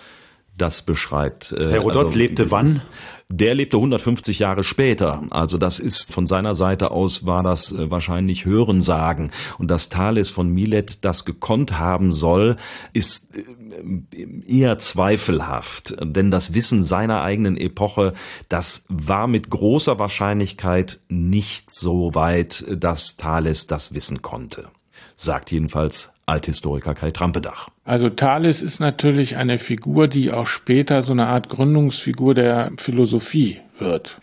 [0.57, 1.53] das beschreibt.
[1.53, 2.81] Äh, Herodot also, lebte wann?
[3.30, 5.22] Der lebte 150 Jahre später.
[5.30, 9.32] Also das ist von seiner Seite aus war das äh, wahrscheinlich Hörensagen.
[9.58, 12.56] Und das Thales von Milet das gekonnt haben soll,
[12.92, 15.96] ist äh, eher zweifelhaft.
[16.02, 18.12] Denn das Wissen seiner eigenen Epoche,
[18.48, 24.68] das war mit großer Wahrscheinlichkeit nicht so weit, dass Thales das wissen konnte.
[25.16, 27.68] Sagt jedenfalls Althistoriker Kai Trampedach.
[27.85, 33.61] Also Thales ist natürlich eine Figur, die auch später so eine Art Gründungsfigur der Philosophie
[33.79, 34.18] wird.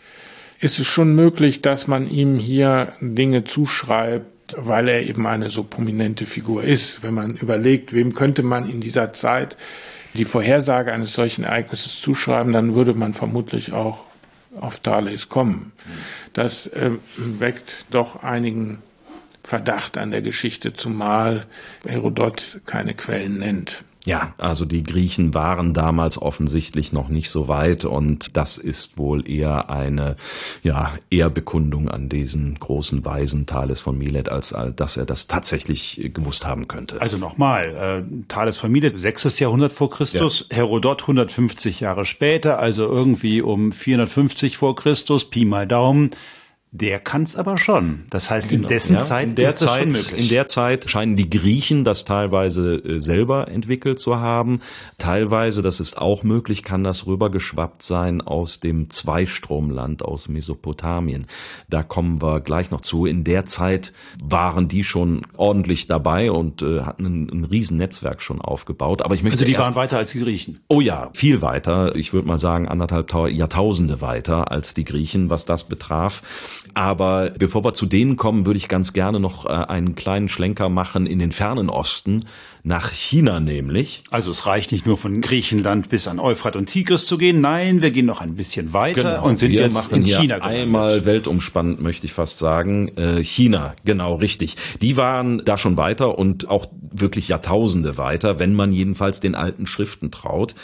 [0.60, 5.64] Ist es schon möglich, dass man ihm hier Dinge zuschreibt, weil er eben eine so
[5.64, 7.02] prominente Figur ist.
[7.02, 9.56] Wenn man überlegt, wem könnte man in dieser Zeit
[10.14, 14.04] die Vorhersage eines solchen Ereignisses zuschreiben, dann würde man vermutlich auch
[14.60, 15.72] auf Thales kommen.
[16.32, 18.78] Das äh, weckt doch einigen
[19.44, 21.46] Verdacht an der Geschichte, zumal
[21.86, 23.84] Herodot keine Quellen nennt.
[24.04, 29.28] Ja, also die Griechen waren damals offensichtlich noch nicht so weit und das ist wohl
[29.30, 30.16] eher eine
[30.62, 36.46] ja, Ehrbekundung an diesen großen Weisen Thales von Milet, als dass er das tatsächlich gewusst
[36.46, 37.00] haben könnte.
[37.00, 39.38] Also nochmal, äh, Thales von Milet, 6.
[39.38, 40.56] Jahrhundert vor Christus, ja.
[40.56, 46.10] Herodot 150 Jahre später, also irgendwie um 450 vor Christus, Pi mal Daumen.
[46.74, 48.06] Der kann's aber schon.
[48.08, 48.62] Das heißt, genau.
[48.62, 50.18] in dessen ja, Zeit in der ist Zeit, das schon möglich.
[50.18, 54.60] In der Zeit scheinen die Griechen das teilweise äh, selber entwickelt zu haben.
[54.96, 61.26] Teilweise, das ist auch möglich, kann das rübergeschwappt sein aus dem Zweistromland, aus Mesopotamien.
[61.68, 63.04] Da kommen wir gleich noch zu.
[63.04, 63.92] In der Zeit
[64.24, 69.02] waren die schon ordentlich dabei und äh, hatten ein, ein Riesennetzwerk schon aufgebaut.
[69.02, 70.60] Aber ich möchte also die waren weiter als die Griechen.
[70.68, 71.94] Oh ja, viel weiter.
[71.96, 76.22] Ich würde mal sagen anderthalb Jahrtausende weiter als die Griechen, was das betraf.
[76.74, 80.68] Aber bevor wir zu denen kommen, würde ich ganz gerne noch äh, einen kleinen Schlenker
[80.68, 82.24] machen in den fernen Osten,
[82.64, 84.04] nach China nämlich.
[84.10, 87.40] Also es reicht nicht nur von Griechenland bis an Euphrat und Tigris zu gehen.
[87.40, 89.24] Nein, wir gehen noch ein bisschen weiter genau.
[89.24, 90.42] und sind wir jetzt in China gelandet.
[90.42, 92.96] Einmal weltumspannend möchte ich fast sagen.
[92.96, 94.56] Äh, China, genau richtig.
[94.80, 99.66] Die waren da schon weiter und auch wirklich Jahrtausende weiter, wenn man jedenfalls den alten
[99.66, 100.54] Schriften traut.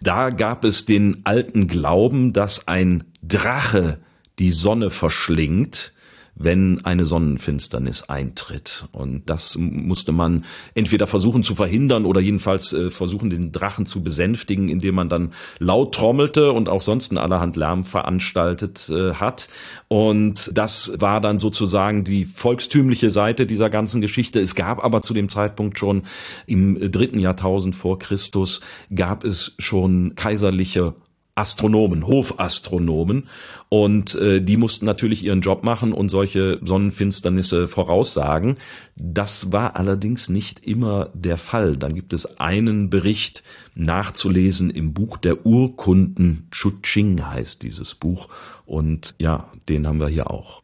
[0.00, 3.98] Da gab es den alten Glauben, dass ein Drache
[4.38, 5.92] die Sonne verschlingt,
[6.38, 8.86] wenn eine Sonnenfinsternis eintritt.
[8.92, 14.02] Und das musste man entweder versuchen zu verhindern oder jedenfalls äh, versuchen, den Drachen zu
[14.02, 19.48] besänftigen, indem man dann laut trommelte und auch sonst allerhand Lärm veranstaltet äh, hat.
[19.88, 24.38] Und das war dann sozusagen die volkstümliche Seite dieser ganzen Geschichte.
[24.38, 26.02] Es gab aber zu dem Zeitpunkt schon
[26.46, 28.60] im dritten Jahrtausend vor Christus
[28.94, 30.94] gab es schon kaiserliche
[31.38, 33.28] Astronomen, Hofastronomen.
[33.68, 38.56] Und äh, die mussten natürlich ihren Job machen und solche Sonnenfinsternisse voraussagen.
[38.96, 41.76] Das war allerdings nicht immer der Fall.
[41.76, 43.42] Dann gibt es einen Bericht
[43.74, 46.48] nachzulesen im Buch der Urkunden.
[46.50, 48.28] Chuching heißt dieses Buch.
[48.64, 50.62] Und ja, den haben wir hier auch.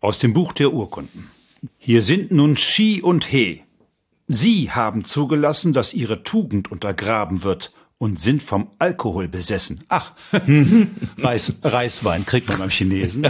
[0.00, 1.28] Aus dem Buch der Urkunden.
[1.78, 3.62] Hier sind nun Shi und He.
[4.28, 9.84] Sie haben zugelassen, dass ihre Tugend untergraben wird und sind vom Alkohol besessen.
[9.88, 10.10] Ach,
[11.18, 13.28] Reis, Reiswein kriegt man beim Chinesen.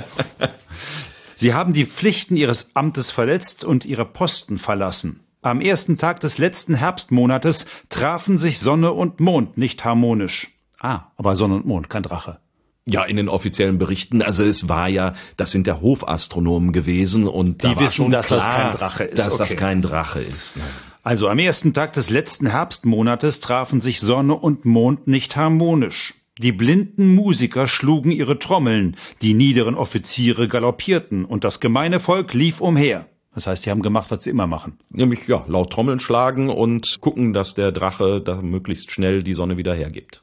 [1.36, 5.20] Sie haben die Pflichten ihres Amtes verletzt und ihre Posten verlassen.
[5.42, 10.48] Am ersten Tag des letzten Herbstmonates trafen sich Sonne und Mond nicht harmonisch.
[10.80, 12.38] Ah, aber Sonne und Mond, kein Drache.
[12.86, 17.62] Ja, in den offiziellen Berichten, also es war ja, das sind ja Hofastronomen gewesen und
[17.62, 19.18] die wissen, dass klar, das kein Drache ist.
[19.18, 19.48] Dass okay.
[19.50, 20.56] das kein Drache ist.
[20.56, 20.62] Ne?
[21.02, 26.14] Also am ersten Tag des letzten Herbstmonates trafen sich Sonne und Mond nicht harmonisch.
[26.38, 32.60] Die blinden Musiker schlugen ihre Trommeln, die niederen Offiziere galoppierten und das gemeine Volk lief
[32.60, 33.06] umher.
[33.34, 34.78] Das heißt, die haben gemacht, was sie immer machen.
[34.90, 39.56] Nämlich, ja, laut Trommeln schlagen und gucken, dass der Drache da möglichst schnell die Sonne
[39.56, 40.22] wieder hergibt.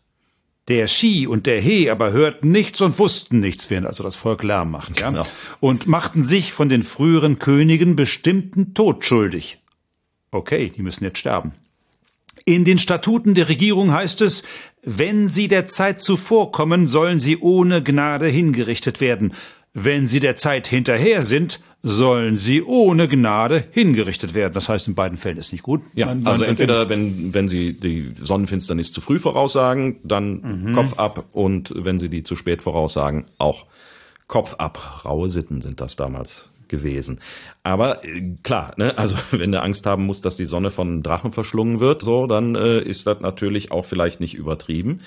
[0.68, 4.44] Der Ski und der He aber hörten nichts und wussten nichts, während also das Volk
[4.44, 5.10] Lärm macht, ja?
[5.10, 5.26] Genau.
[5.60, 9.58] Und machten sich von den früheren Königen bestimmten Tod schuldig.
[10.32, 11.54] Okay, die müssen jetzt sterben.
[12.46, 14.44] In den Statuten der Regierung heißt es,
[14.84, 19.34] wenn sie der Zeit zuvorkommen, sollen sie ohne Gnade hingerichtet werden.
[19.74, 24.54] Wenn sie der Zeit hinterher sind, sollen sie ohne Gnade hingerichtet werden.
[24.54, 25.82] Das heißt, in beiden Fällen ist nicht gut.
[25.94, 30.74] Ja, man, man also entweder, wenn, wenn sie die Sonnenfinsternis zu früh voraussagen, dann mhm.
[30.74, 33.66] Kopf ab und wenn sie die zu spät voraussagen, auch
[34.28, 35.04] Kopf ab.
[35.06, 37.20] Raue Sitten sind das damals gewesen.
[37.64, 41.32] Aber äh, klar, ne, also wenn du Angst haben musst, dass die Sonne von Drachen
[41.32, 45.00] verschlungen wird, so, dann äh, ist das natürlich auch vielleicht nicht übertrieben.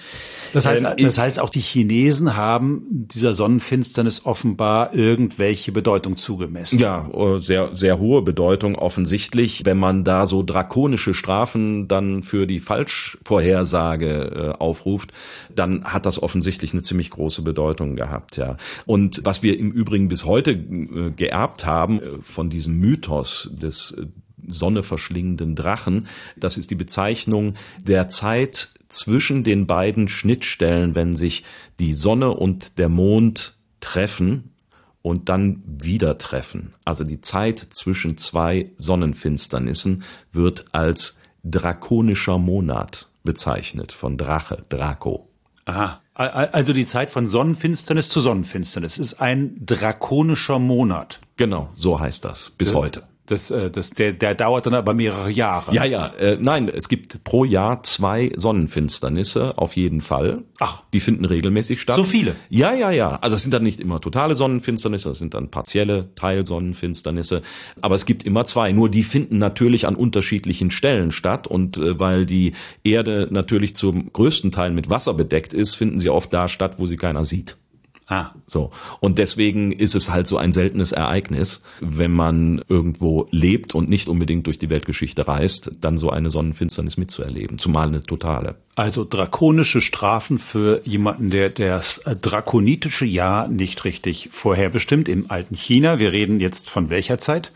[0.52, 6.78] Das heißt, ähm, das heißt, auch die Chinesen haben dieser Sonnenfinsternis offenbar irgendwelche Bedeutung zugemessen.
[6.78, 9.64] Ja, äh, sehr, sehr hohe Bedeutung offensichtlich.
[9.64, 15.12] Wenn man da so drakonische Strafen dann für die Falschvorhersage äh, aufruft,
[15.54, 18.56] dann hat das offensichtlich eine ziemlich große Bedeutung gehabt, ja.
[18.86, 23.92] Und was wir im Übrigen bis heute äh, geerbt haben äh, von diesem Mythos des
[23.92, 24.06] äh,
[24.46, 31.44] Sonne verschlingenden Drachen, das ist die Bezeichnung der Zeit zwischen den beiden Schnittstellen, wenn sich
[31.78, 34.52] die Sonne und der Mond treffen
[35.00, 36.74] und dann wieder treffen.
[36.84, 45.28] Also die Zeit zwischen zwei Sonnenfinsternissen wird als drakonischer Monat bezeichnet von Drache, Draco.
[45.64, 46.00] Aha.
[46.14, 51.20] Also die Zeit von Sonnenfinsternis zu Sonnenfinsternis ist ein drakonischer Monat.
[51.42, 52.76] Genau, so heißt das bis ja.
[52.76, 53.02] heute.
[53.26, 55.74] Das, äh, das, der, der dauert dann aber mehrere Jahre.
[55.74, 56.06] Ja, ja.
[56.06, 60.42] Äh, nein, es gibt pro Jahr zwei Sonnenfinsternisse auf jeden Fall.
[60.60, 60.82] Ach.
[60.92, 61.96] Die finden regelmäßig statt.
[61.96, 62.36] So viele?
[62.48, 63.16] Ja, ja, ja.
[63.16, 67.42] Also es sind dann nicht immer totale Sonnenfinsternisse, das sind dann partielle Teilsonnenfinsternisse.
[67.80, 68.70] Aber es gibt immer zwei.
[68.70, 71.48] Nur die finden natürlich an unterschiedlichen Stellen statt.
[71.48, 72.52] Und äh, weil die
[72.84, 76.86] Erde natürlich zum größten Teil mit Wasser bedeckt ist, finden sie oft da statt, wo
[76.86, 77.56] sie keiner sieht.
[78.06, 78.30] Ah.
[78.46, 78.70] So.
[79.00, 84.08] Und deswegen ist es halt so ein seltenes Ereignis, wenn man irgendwo lebt und nicht
[84.08, 87.58] unbedingt durch die Weltgeschichte reist, dann so eine Sonnenfinsternis mitzuerleben.
[87.58, 88.56] Zumal eine totale.
[88.74, 95.98] Also drakonische Strafen für jemanden, der das drakonitische Jahr nicht richtig vorherbestimmt im alten China.
[95.98, 97.52] Wir reden jetzt von welcher Zeit?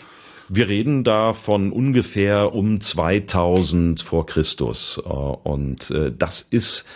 [0.49, 4.99] Wir reden da von ungefähr um 2000 vor Christus.
[4.99, 6.87] Und äh, das ist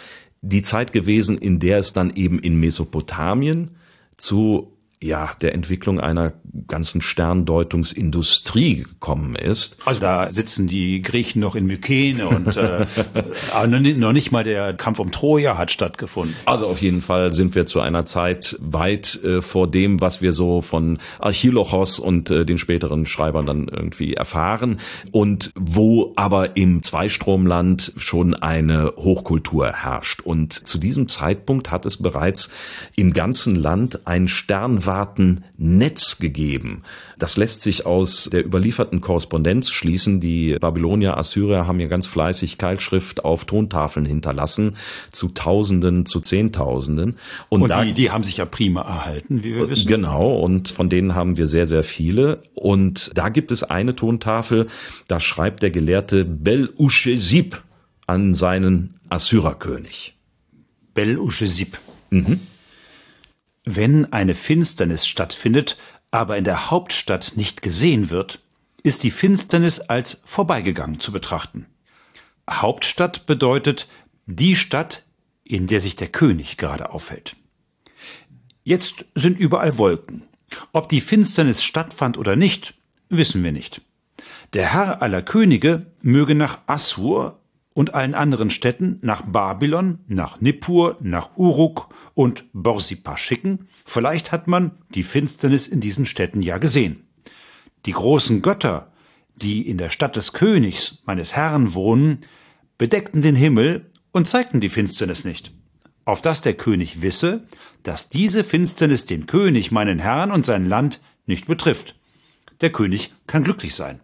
[0.42, 3.72] die Zeit gewesen, in der es dann eben in Mesopotamien
[4.16, 6.34] zu ja, der Entwicklung einer
[6.68, 9.78] ganzen Sterndeutungsindustrie gekommen ist.
[9.86, 12.86] Also da sitzen die Griechen noch in Mykene und äh,
[13.96, 16.36] noch nicht mal der Kampf um Troja hat stattgefunden.
[16.44, 20.34] Also auf jeden Fall sind wir zu einer Zeit weit äh, vor dem, was wir
[20.34, 24.80] so von Archilochos und äh, den späteren Schreibern dann irgendwie erfahren
[25.12, 30.20] und wo aber im Zweistromland schon eine Hochkultur herrscht.
[30.20, 32.50] Und zu diesem Zeitpunkt hat es bereits
[32.96, 34.28] im ganzen Land ein
[34.90, 36.82] Sternwartennetz gegeben.
[37.18, 40.20] Das lässt sich aus der überlieferten Korrespondenz schließen.
[40.20, 44.76] Die Babylonier, Assyrier haben ja ganz fleißig Keilschrift auf Tontafeln hinterlassen,
[45.12, 47.16] zu Tausenden, zu Zehntausenden.
[47.48, 49.86] Und, und da, die, die haben sich ja prima erhalten, wie wir wissen.
[49.86, 52.42] Genau, und von denen haben wir sehr, sehr viele.
[52.54, 54.68] Und da gibt es eine Tontafel,
[55.08, 57.62] da schreibt der Gelehrte Bel Ushezib
[58.06, 60.16] an seinen Assyrerkönig.
[60.94, 61.78] Bel Ushezib.
[62.10, 62.40] Mhm.
[63.72, 65.76] Wenn eine Finsternis stattfindet,
[66.10, 68.40] aber in der Hauptstadt nicht gesehen wird,
[68.82, 71.66] ist die Finsternis als vorbeigegangen zu betrachten.
[72.50, 73.86] Hauptstadt bedeutet
[74.26, 75.04] die Stadt,
[75.44, 77.36] in der sich der König gerade aufhält.
[78.64, 80.24] Jetzt sind überall Wolken.
[80.72, 82.74] Ob die Finsternis stattfand oder nicht,
[83.08, 83.82] wissen wir nicht.
[84.52, 87.39] Der Herr aller Könige möge nach Assur
[87.72, 94.48] und allen anderen Städten nach Babylon, nach Nippur, nach Uruk und Borsippa schicken, vielleicht hat
[94.48, 97.04] man die Finsternis in diesen Städten ja gesehen.
[97.86, 98.92] Die großen Götter,
[99.36, 102.20] die in der Stadt des Königs, meines Herrn wohnen,
[102.76, 105.52] bedeckten den Himmel und zeigten die Finsternis nicht,
[106.04, 107.46] auf dass der König wisse,
[107.82, 111.94] dass diese Finsternis den König, meinen Herrn und sein Land nicht betrifft.
[112.60, 114.00] Der König kann glücklich sein.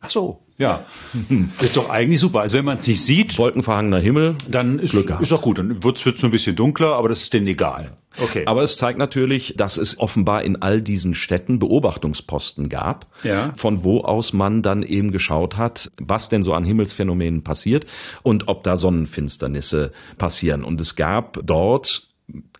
[0.00, 0.84] Ach so, ja.
[1.60, 2.40] Ist doch eigentlich super.
[2.40, 3.38] Also wenn man es nicht sieht.
[3.38, 4.36] Wolkenverhangener Himmel.
[4.48, 5.58] Dann ist, ist doch gut.
[5.58, 7.96] Dann wird es so ein bisschen dunkler, aber das ist denen egal.
[8.20, 8.44] Okay.
[8.46, 13.52] Aber es zeigt natürlich, dass es offenbar in all diesen Städten Beobachtungsposten gab, ja.
[13.54, 17.86] von wo aus man dann eben geschaut hat, was denn so an Himmelsphänomenen passiert
[18.22, 20.64] und ob da Sonnenfinsternisse passieren.
[20.64, 22.08] Und es gab dort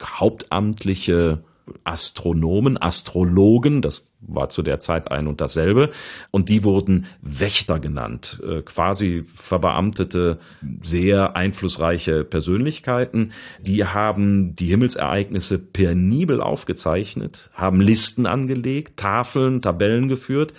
[0.02, 1.42] hauptamtliche
[1.84, 5.90] Astronomen, Astrologen, das war zu der Zeit ein und dasselbe.
[6.30, 10.38] Und die wurden Wächter genannt, äh, quasi verbeamtete,
[10.82, 13.32] sehr einflussreiche Persönlichkeiten.
[13.60, 20.52] Die haben die Himmelsereignisse penibel aufgezeichnet, haben Listen angelegt, Tafeln, Tabellen geführt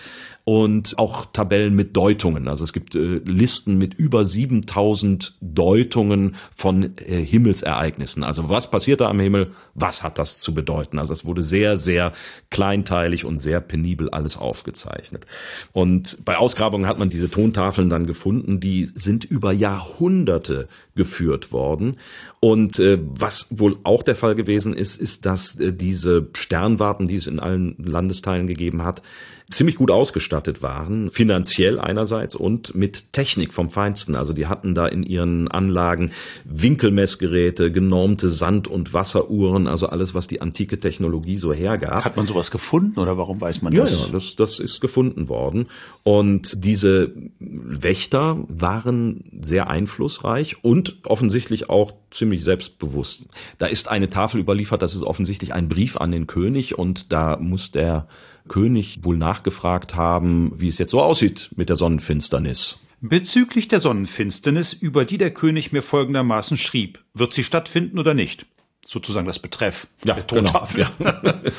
[0.49, 2.47] und auch Tabellen mit Deutungen.
[2.47, 8.23] Also es gibt äh, Listen mit über 7000 Deutungen von äh, Himmelsereignissen.
[8.23, 9.51] Also was passiert da am Himmel?
[9.75, 10.97] Was hat das zu bedeuten?
[10.97, 12.13] Also es wurde sehr, sehr
[12.49, 15.27] kleinteilig und sehr penibel alles aufgezeichnet.
[15.71, 21.97] Und bei Ausgrabungen hat man diese Tontafeln dann gefunden, die sind über Jahrhunderte geführt worden.
[22.39, 27.17] Und äh, was wohl auch der Fall gewesen ist, ist, dass äh, diese Sternwarten, die
[27.17, 29.03] es in allen Landesteilen gegeben hat,
[29.49, 34.15] ziemlich gut ausgestattet waren, finanziell einerseits und mit Technik vom Feinsten.
[34.15, 36.11] Also die hatten da in ihren Anlagen
[36.45, 42.05] Winkelmessgeräte, genormte Sand- und Wasseruhren, also alles, was die antike Technologie so hergab.
[42.05, 44.07] Hat man sowas gefunden oder warum weiß man ja, das?
[44.07, 45.67] Ja, das, das ist gefunden worden.
[46.03, 53.29] Und diese Wächter waren sehr einflussreich und offensichtlich auch ziemlich selbstbewusst.
[53.57, 57.37] Da ist eine Tafel überliefert, das ist offensichtlich ein Brief an den König und da
[57.37, 58.07] muss der
[58.49, 62.81] König wohl nachgefragt haben, wie es jetzt so aussieht mit der Sonnenfinsternis.
[63.01, 68.45] Bezüglich der Sonnenfinsternis, über die der König mir folgendermaßen schrieb, wird sie stattfinden oder nicht?
[68.85, 70.89] Sozusagen das Betreff ja, der Tontafel.
[70.97, 71.41] Genau, ja.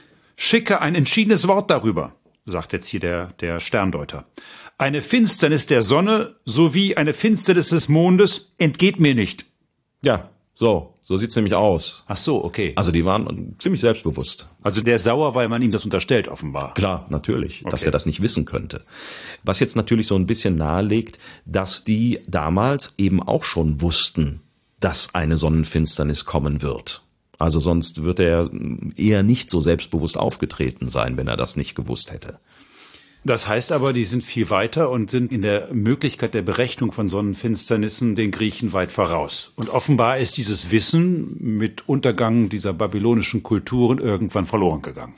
[0.36, 2.16] Schicke ein entschiedenes Wort darüber,
[2.46, 4.26] sagt jetzt hier der, der Sterndeuter.
[4.76, 9.46] Eine Finsternis der Sonne sowie eine Finsternis des Mondes entgeht mir nicht.
[10.02, 12.04] Ja, so, so sieht's nämlich aus.
[12.06, 12.74] Ach so, okay.
[12.76, 14.50] Also die waren ziemlich selbstbewusst.
[14.62, 16.74] Also der sauer, weil man ihm das unterstellt, offenbar.
[16.74, 17.70] Klar, natürlich, okay.
[17.70, 18.84] dass er das nicht wissen könnte.
[19.42, 24.42] Was jetzt natürlich so ein bisschen nahelegt, dass die damals eben auch schon wussten,
[24.80, 27.00] dass eine Sonnenfinsternis kommen wird.
[27.38, 28.50] Also sonst wird er
[28.94, 32.38] eher nicht so selbstbewusst aufgetreten sein, wenn er das nicht gewusst hätte.
[33.24, 37.08] Das heißt aber, die sind viel weiter und sind in der Möglichkeit der Berechnung von
[37.08, 39.52] Sonnenfinsternissen den Griechen weit voraus.
[39.56, 45.14] Und offenbar ist dieses Wissen mit Untergang dieser babylonischen Kulturen irgendwann verloren gegangen.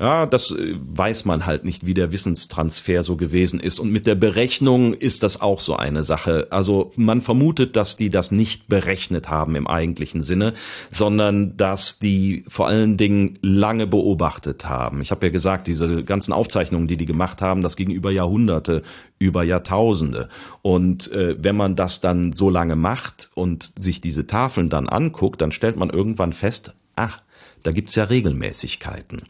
[0.00, 3.78] Ja, das äh, weiß man halt nicht, wie der Wissenstransfer so gewesen ist.
[3.78, 6.48] Und mit der Berechnung ist das auch so eine Sache.
[6.50, 10.54] Also man vermutet, dass die das nicht berechnet haben im eigentlichen Sinne,
[10.90, 15.00] sondern dass die vor allen Dingen lange beobachtet haben.
[15.00, 18.82] Ich habe ja gesagt, diese ganzen Aufzeichnungen, die die gemacht haben, das ging über Jahrhunderte,
[19.18, 20.28] über Jahrtausende.
[20.62, 25.40] Und äh, wenn man das dann so lange macht und sich diese Tafeln dann anguckt,
[25.40, 27.20] dann stellt man irgendwann fest, ach,
[27.64, 29.22] da gibt's ja Regelmäßigkeiten.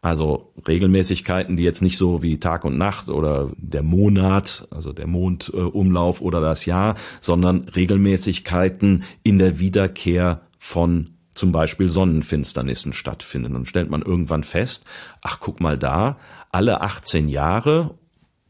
[0.00, 5.06] Also Regelmäßigkeiten, die jetzt nicht so wie Tag und Nacht oder der Monat, also der
[5.06, 13.54] Mondumlauf oder das Jahr, sondern Regelmäßigkeiten in der Wiederkehr von zum Beispiel Sonnenfinsternissen stattfinden.
[13.54, 14.86] Und stellt man irgendwann fest,
[15.20, 16.16] ach guck mal da,
[16.54, 17.94] alle 18 Jahre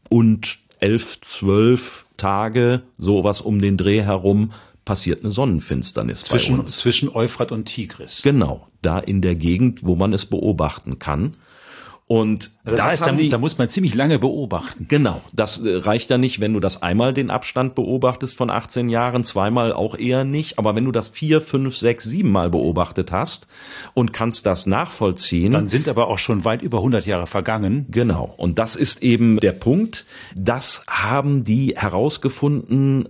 [0.09, 4.51] und 11, 12 Tage, sowas um den Dreh herum,
[4.85, 6.77] passiert eine Sonnenfinsternis zwischen, bei uns.
[6.77, 8.21] Zwischen Euphrat und Tigris.
[8.21, 11.35] Genau, da in der Gegend, wo man es beobachten kann.
[12.07, 14.85] Und das, das heißt, da, die, da, muss man ziemlich lange beobachten.
[14.87, 18.89] Genau, das äh, reicht ja nicht, wenn du das einmal den Abstand beobachtest von 18
[18.89, 20.59] Jahren, zweimal auch eher nicht.
[20.59, 23.47] Aber wenn du das vier, fünf, sechs, sieben Mal beobachtet hast
[23.95, 27.87] und kannst das nachvollziehen, dann sind aber auch schon weit über 100 Jahre vergangen.
[27.89, 30.05] Genau, und das ist eben der Punkt.
[30.35, 33.09] Das haben die herausgefunden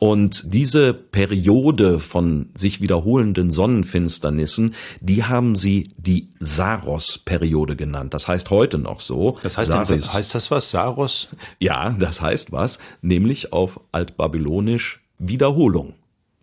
[0.00, 8.14] und diese Periode von sich wiederholenden Sonnenfinsternissen, die haben sie die Saros-Periode genannt.
[8.14, 9.38] Das heißt heute noch so.
[9.42, 10.12] Das heißt, Saris.
[10.12, 10.70] heißt das was?
[10.70, 11.28] Saros?
[11.58, 15.94] Ja, das heißt was, nämlich auf Altbabylonisch Wiederholung.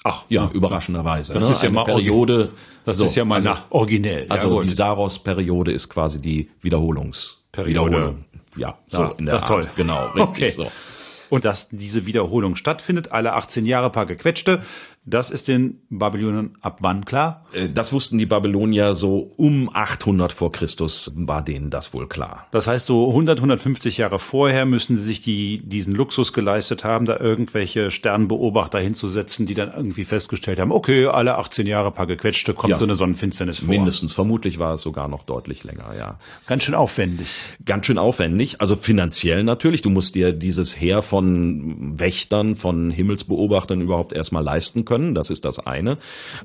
[0.04, 1.34] Ach, ja, überraschenderweise.
[1.34, 1.52] Das ne?
[1.52, 2.52] ist ja mal Periode.
[2.86, 4.26] Das so, ist ja mal also, originell.
[4.30, 7.70] Also ja, die Saros-Periode ist quasi die Wiederholungsperiode.
[7.70, 8.26] Wiederholung.
[8.56, 9.48] Ja, so ja, in der Art.
[9.48, 9.70] Toll.
[9.76, 10.52] Genau, richtig okay.
[10.52, 10.72] so.
[11.30, 14.64] Und dass diese Wiederholung stattfindet, alle 18 Jahre paar gequetschte,
[15.06, 17.46] das ist den Babylonern ab wann klar?
[17.54, 22.48] Äh, das wussten die Babylonier so um 800 vor Christus war denen das wohl klar.
[22.52, 27.06] Das heißt, so 100, 150 Jahre vorher müssen sie sich die, diesen Luxus geleistet haben,
[27.06, 32.54] da irgendwelche Sternbeobachter hinzusetzen, die dann irgendwie festgestellt haben, okay, alle 18 Jahre paar gequetschte
[32.54, 32.78] kommt ja.
[32.78, 33.70] so eine Sonnenfinsternis vor.
[33.70, 36.20] Mindestens, vermutlich war es sogar noch deutlich länger, ja.
[36.48, 37.30] Ganz schön aufwendig.
[37.66, 39.82] Ganz schön aufwendig, also finanziell natürlich.
[39.82, 45.16] Du musst dir dieses Heer von Wächtern, von Himmelsbeobachtern überhaupt erstmal leisten können.
[45.16, 45.98] Das ist das eine.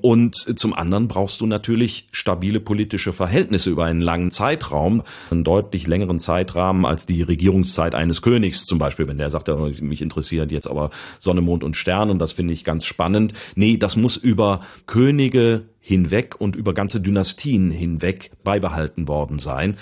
[0.03, 5.87] Und zum anderen brauchst du natürlich stabile politische Verhältnisse über einen langen Zeitraum, einen deutlich
[5.87, 9.49] längeren Zeitrahmen als die Regierungszeit eines Königs zum Beispiel, wenn der sagt,
[9.81, 13.33] mich interessiert jetzt aber Sonne, Mond und Stern und das finde ich ganz spannend.
[13.57, 19.77] Nee, das muss über Könige hinweg und über ganze Dynastien hinweg beibehalten worden sein.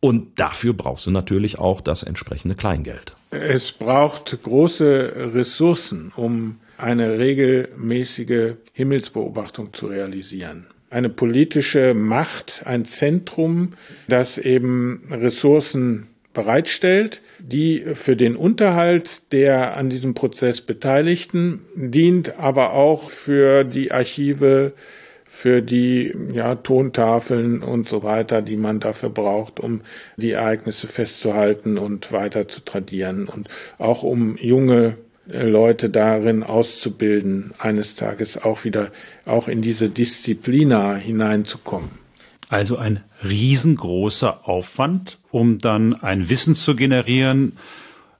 [0.00, 3.14] Und dafür brauchst du natürlich auch das entsprechende Kleingeld.
[3.30, 10.66] Es braucht große Ressourcen, um eine regelmäßige Himmelsbeobachtung zu realisieren.
[10.90, 13.74] Eine politische Macht, ein Zentrum,
[14.08, 22.72] das eben Ressourcen bereitstellt, die für den Unterhalt der an diesem Prozess Beteiligten dient, aber
[22.72, 24.72] auch für die Archive,
[25.24, 29.80] für die ja, Tontafeln und so weiter, die man dafür braucht, um
[30.16, 34.96] die Ereignisse festzuhalten und weiter zu tradieren und auch um junge
[35.26, 38.90] Leute darin auszubilden, eines Tages auch wieder
[39.24, 41.90] auch in diese Disziplina hineinzukommen.
[42.48, 47.56] Also ein riesengroßer Aufwand, um dann ein Wissen zu generieren,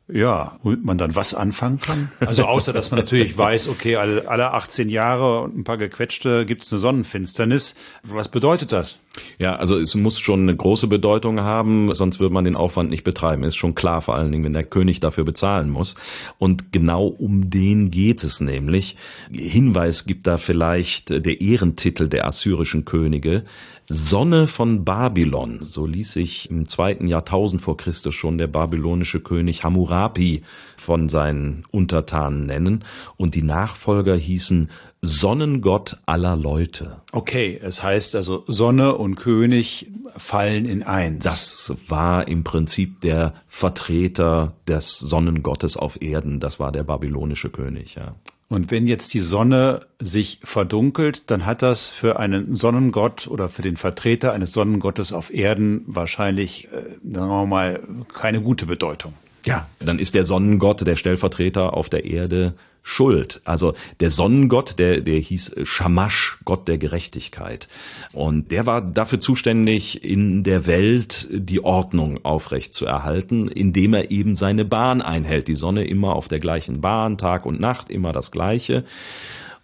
[0.09, 2.11] ja, womit man dann was anfangen kann.
[2.21, 6.47] Also außer, dass man natürlich weiß, okay, alle, alle 18 Jahre und ein paar gequetschte
[6.47, 7.75] gibt es eine Sonnenfinsternis.
[8.03, 8.99] Was bedeutet das?
[9.39, 13.05] Ja, also es muss schon eine große Bedeutung haben, sonst wird man den Aufwand nicht
[13.05, 13.45] betreiben.
[13.45, 15.97] Ist schon klar, vor allen Dingen, wenn der König dafür bezahlen muss.
[16.39, 18.97] Und genau um den geht es nämlich.
[19.31, 23.45] Hinweis gibt da vielleicht der Ehrentitel der assyrischen Könige.
[23.89, 29.65] Sonne von Babylon, so ließ sich im zweiten Jahrtausend vor Christus schon der babylonische König
[29.65, 30.43] Hammurapi
[30.77, 32.85] von seinen Untertanen nennen.
[33.17, 34.71] Und die Nachfolger hießen
[35.05, 37.01] Sonnengott aller Leute.
[37.11, 41.25] Okay, es heißt also Sonne und König fallen in eins.
[41.25, 46.39] Das war im Prinzip der Vertreter des Sonnengottes auf Erden.
[46.39, 48.15] Das war der babylonische König, ja.
[48.49, 53.63] Und wenn jetzt die Sonne sich verdunkelt, dann hat das für einen Sonnengott oder für
[53.63, 57.81] den Vertreter eines Sonnengottes auf Erden wahrscheinlich, äh, sagen wir mal,
[58.13, 59.15] keine gute Bedeutung.
[59.45, 63.40] Ja, dann ist der Sonnengott, der Stellvertreter auf der Erde, schuld.
[63.45, 67.68] Also der Sonnengott, der, der hieß Shamash, Gott der Gerechtigkeit.
[68.12, 74.11] Und der war dafür zuständig, in der Welt die Ordnung aufrecht zu erhalten, indem er
[74.11, 75.49] eben seine Bahn einhält.
[75.49, 78.84] Die Sonne immer auf der gleichen Bahn, Tag und Nacht, immer das Gleiche.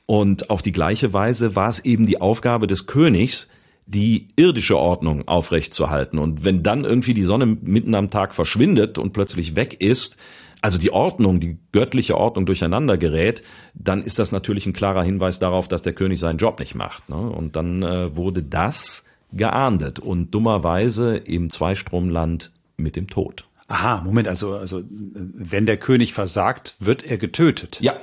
[0.07, 3.49] Und auf die gleiche Weise war es eben die Aufgabe des Königs,
[3.89, 6.19] die irdische Ordnung aufrechtzuerhalten.
[6.19, 10.19] Und wenn dann irgendwie die Sonne mitten am Tag verschwindet und plötzlich weg ist,
[10.61, 13.43] also die Ordnung, die göttliche Ordnung durcheinander gerät,
[13.75, 17.09] dann ist das natürlich ein klarer Hinweis darauf, dass der König seinen Job nicht macht.
[17.09, 17.17] Ne?
[17.17, 23.47] Und dann äh, wurde das geahndet und dummerweise im Zweistromland mit dem Tod.
[23.69, 27.79] Aha, Moment, also, also wenn der König versagt, wird er getötet.
[27.81, 27.97] Ja,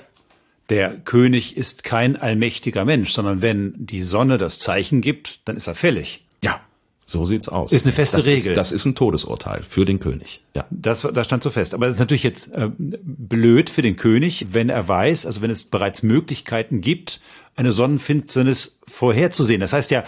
[0.70, 5.68] der König ist kein allmächtiger Mensch, sondern wenn die Sonne das Zeichen gibt, dann ist
[5.68, 6.26] er fällig.
[6.44, 6.62] Ja,
[7.08, 7.72] so sieht's aus.
[7.72, 8.52] Ist eine feste das Regel.
[8.52, 10.42] Ist, das ist ein Todesurteil für den König.
[10.56, 10.66] Ja.
[10.72, 11.76] Das, das stand so fest.
[11.76, 15.52] Aber das ist natürlich jetzt äh, blöd für den König, wenn er weiß, also wenn
[15.52, 17.22] es bereits Möglichkeiten gibt,
[17.56, 19.62] eine Sonnenfinsternis vorherzusehen.
[19.62, 20.04] Das heißt ja,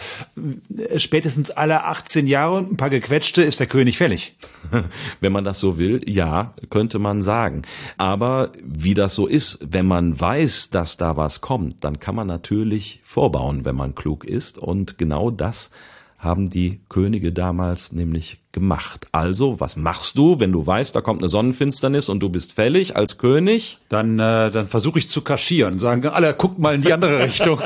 [0.98, 4.36] spätestens alle 18 Jahre und ein paar gequetschte ist der König fällig.
[5.22, 7.62] Wenn man das so will, ja, könnte man sagen.
[7.98, 12.28] Aber wie das so ist, wenn man weiß, dass da was kommt, dann kann man
[12.28, 14.58] natürlich vorbauen, wenn man klug ist.
[14.58, 15.72] Und genau das
[16.18, 19.07] haben die Könige damals nämlich gemacht.
[19.11, 22.95] Also, was machst du, wenn du weißt, da kommt eine Sonnenfinsternis und du bist fällig
[22.95, 23.78] als König?
[23.89, 25.78] Dann, äh, dann versuche ich zu kaschieren.
[25.78, 27.61] Sagen alle, guckt mal in die andere Richtung.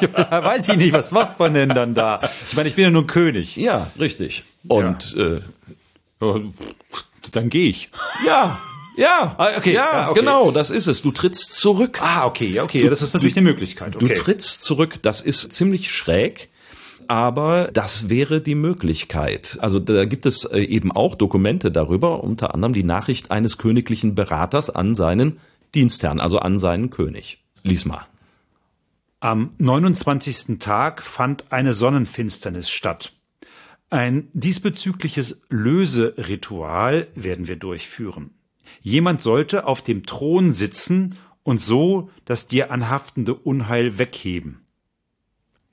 [0.00, 2.20] ja, weiß ich nicht, was macht man denn dann da?
[2.48, 3.56] Ich meine, ich bin ja nur König.
[3.56, 4.42] Ja, richtig.
[4.66, 5.36] Und ja.
[5.36, 6.40] Äh,
[7.30, 7.90] dann gehe ich.
[8.26, 8.58] Ja,
[8.96, 10.20] ja, ah, okay, ja, ja okay.
[10.20, 11.02] genau, das ist es.
[11.02, 11.98] Du trittst zurück.
[12.00, 13.94] Ah, okay, okay, du, das ist natürlich eine Möglichkeit.
[13.94, 14.08] Okay.
[14.08, 16.48] Du trittst zurück, das ist ziemlich schräg
[17.08, 19.58] aber das wäre die Möglichkeit.
[19.60, 24.14] Also da gibt es äh, eben auch Dokumente darüber, unter anderem die Nachricht eines königlichen
[24.14, 25.38] Beraters an seinen
[25.74, 27.42] Dienstherrn, also an seinen König.
[27.62, 28.06] Lies mal.
[29.20, 30.58] Am 29.
[30.58, 33.12] Tag fand eine Sonnenfinsternis statt.
[33.88, 38.30] Ein diesbezügliches Löseritual werden wir durchführen.
[38.82, 44.65] Jemand sollte auf dem Thron sitzen und so das dir anhaftende Unheil wegheben.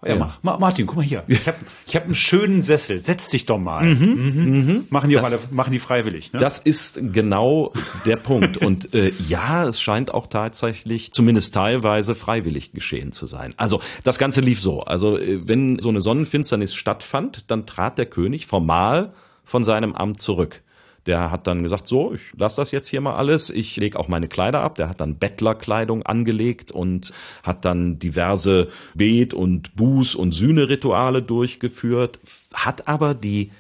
[0.05, 0.33] Ja, ja.
[0.41, 1.23] Ma Martin, guck mal hier.
[1.27, 2.99] Ich habe ich hab einen schönen Sessel.
[2.99, 3.85] Setz dich doch mal.
[3.85, 4.05] Mhm.
[4.05, 4.43] Mhm.
[4.43, 4.87] Mhm.
[4.89, 6.33] Machen die das, auch alle, machen die freiwillig.
[6.33, 6.39] Ne?
[6.39, 7.73] Das ist genau
[8.05, 8.57] der Punkt.
[8.57, 13.53] Und äh, ja, es scheint auch tatsächlich, zumindest teilweise, freiwillig geschehen zu sein.
[13.57, 14.81] Also das Ganze lief so.
[14.81, 20.19] Also äh, wenn so eine Sonnenfinsternis stattfand, dann trat der König formal von seinem Amt
[20.19, 20.61] zurück.
[21.05, 24.07] Der hat dann gesagt, so, ich lasse das jetzt hier mal alles, ich lege auch
[24.07, 24.75] meine Kleider ab.
[24.75, 27.11] Der hat dann Bettlerkleidung angelegt und
[27.43, 32.19] hat dann diverse Bet- und Buß- und Sühnerituale durchgeführt,
[32.53, 33.51] hat aber die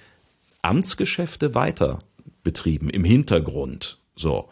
[0.61, 1.99] Amtsgeschäfte weiter
[2.43, 3.99] betrieben im Hintergrund.
[4.15, 4.49] So.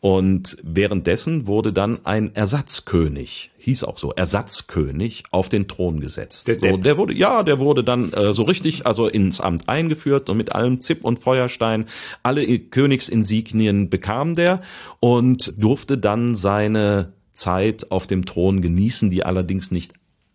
[0.00, 6.48] Und währenddessen wurde dann ein Ersatzkönig, hieß auch so, Ersatzkönig, auf den Thron gesetzt.
[6.48, 10.28] Der, so, der wurde, ja, der wurde dann äh, so richtig, also ins Amt eingeführt
[10.30, 11.86] und mit allem Zipp und Feuerstein,
[12.22, 14.62] alle Königsinsignien bekam der
[14.98, 19.92] und durfte dann seine Zeit auf dem Thron genießen, die allerdings nicht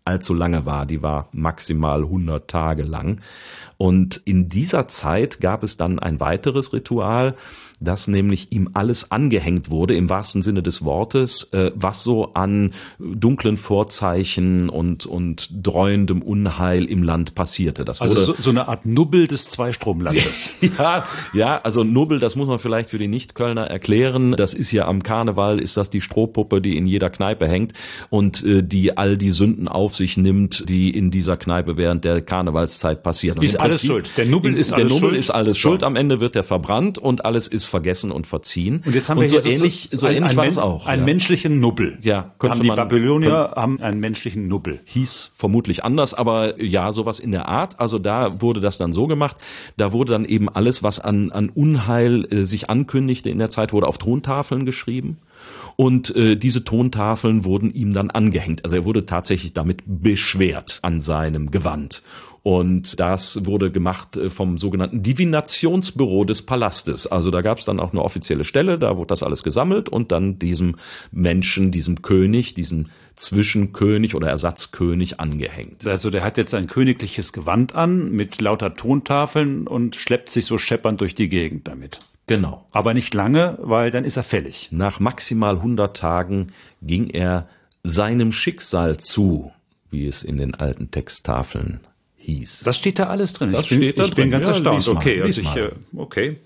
[0.08, 0.86] allzu lange war.
[0.86, 3.20] Die war maximal 100 Tage lang.
[3.78, 7.36] Und in dieser Zeit gab es dann ein weiteres Ritual,
[7.80, 12.72] dass nämlich ihm alles angehängt wurde, im wahrsten Sinne des Wortes, äh, was so an
[12.98, 17.84] dunklen Vorzeichen und, und dreuendem Unheil im Land passierte.
[17.84, 20.56] Das also so, so, eine Art Nubbel des Zweistromlandes.
[20.78, 24.32] ja, ja, also Nubbel, das muss man vielleicht für die Nicht-Kölner erklären.
[24.32, 27.74] Das ist ja am Karneval, ist das die Strohpuppe, die in jeder Kneipe hängt
[28.10, 32.22] und äh, die all die Sünden auf sich nimmt, die in dieser Kneipe während der
[32.22, 33.40] Karnevalszeit passieren.
[33.40, 34.10] Ist alles schuld.
[34.16, 35.18] Der Nubbel ist der alles Nubbel schuld.
[35.18, 35.82] ist alles schuld.
[35.82, 38.82] Am Ende wird er verbrannt und alles ist vergessen und verziehen.
[38.84, 40.86] Und jetzt haben und wir so hier ähnlich, so, so ähnlich ein, war es auch.
[40.86, 41.06] Einen ja.
[41.06, 41.98] menschlichen Nubbel.
[42.02, 44.80] Ja, haben die Babylonier haben einen menschlichen Nubbel.
[44.84, 47.80] Hieß vermutlich anders, aber ja, sowas in der Art.
[47.80, 49.36] Also da wurde das dann so gemacht.
[49.76, 53.72] Da wurde dann eben alles, was an, an Unheil äh, sich ankündigte in der Zeit,
[53.72, 55.18] wurde auf Tontafeln geschrieben.
[55.76, 58.64] Und äh, diese Tontafeln wurden ihm dann angehängt.
[58.64, 62.02] Also er wurde tatsächlich damit beschwert an seinem Gewand.
[62.42, 67.06] Und das wurde gemacht äh, vom sogenannten Divinationsbüro des Palastes.
[67.06, 70.12] Also da gab es dann auch eine offizielle Stelle, da wurde das alles gesammelt und
[70.12, 70.76] dann diesem
[71.10, 72.86] Menschen, diesem König, diesem
[73.16, 75.86] Zwischenkönig oder Ersatzkönig angehängt.
[75.86, 80.58] Also der hat jetzt ein königliches Gewand an mit lauter Tontafeln und schleppt sich so
[80.58, 81.98] scheppernd durch die Gegend damit.
[82.28, 82.66] Genau.
[82.70, 84.68] Aber nicht lange, weil dann ist er fällig.
[84.70, 86.48] Nach maximal 100 Tagen
[86.82, 87.48] ging er
[87.82, 89.50] seinem Schicksal zu,
[89.90, 91.80] wie es in den alten Texttafeln
[92.28, 92.60] hieß.
[92.60, 93.50] Das steht da alles drin.
[93.50, 94.24] Das ich bin, steht da ich drin.
[94.24, 94.88] bin ganz ja, erstaunt.
[94.88, 96.36] Okay, also ich, äh, okay.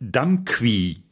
[0.00, 1.02] Damqui,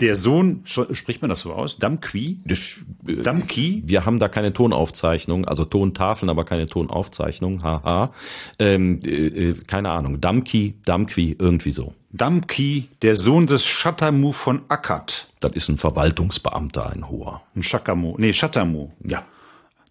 [0.00, 1.78] der Sohn, spricht man das so aus?
[1.78, 2.38] Damqui?
[2.46, 3.82] Äh, Damqui?
[3.84, 7.62] Wir haben da keine Tonaufzeichnung, also Tontafeln, aber keine Tonaufzeichnung.
[7.62, 8.12] Haha.
[8.58, 10.20] Ähm, äh, äh, keine Ahnung.
[10.20, 11.94] Damqui, Damqui, irgendwie so.
[12.10, 15.28] Damki, der Sohn des Shatamu von Akkad.
[15.40, 17.42] Das ist ein Verwaltungsbeamter, ein hoher.
[17.54, 18.88] Ein Shakamu, nee, Shatamu.
[19.04, 19.26] Ja.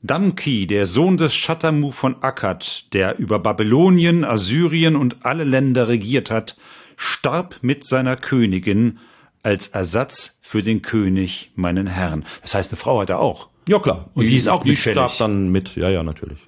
[0.01, 6.29] Damki, der Sohn des Shatamu von Akkad, der über Babylonien, Assyrien und alle Länder regiert
[6.29, 6.57] hat,
[6.95, 8.99] starb mit seiner Königin
[9.43, 12.25] als Ersatz für den König, meinen Herrn.
[12.41, 13.49] Das heißt, eine Frau hat er auch.
[13.67, 14.09] Ja, klar.
[14.13, 16.39] Und die, die ist auch die starb dann mit, ja, ja, natürlich.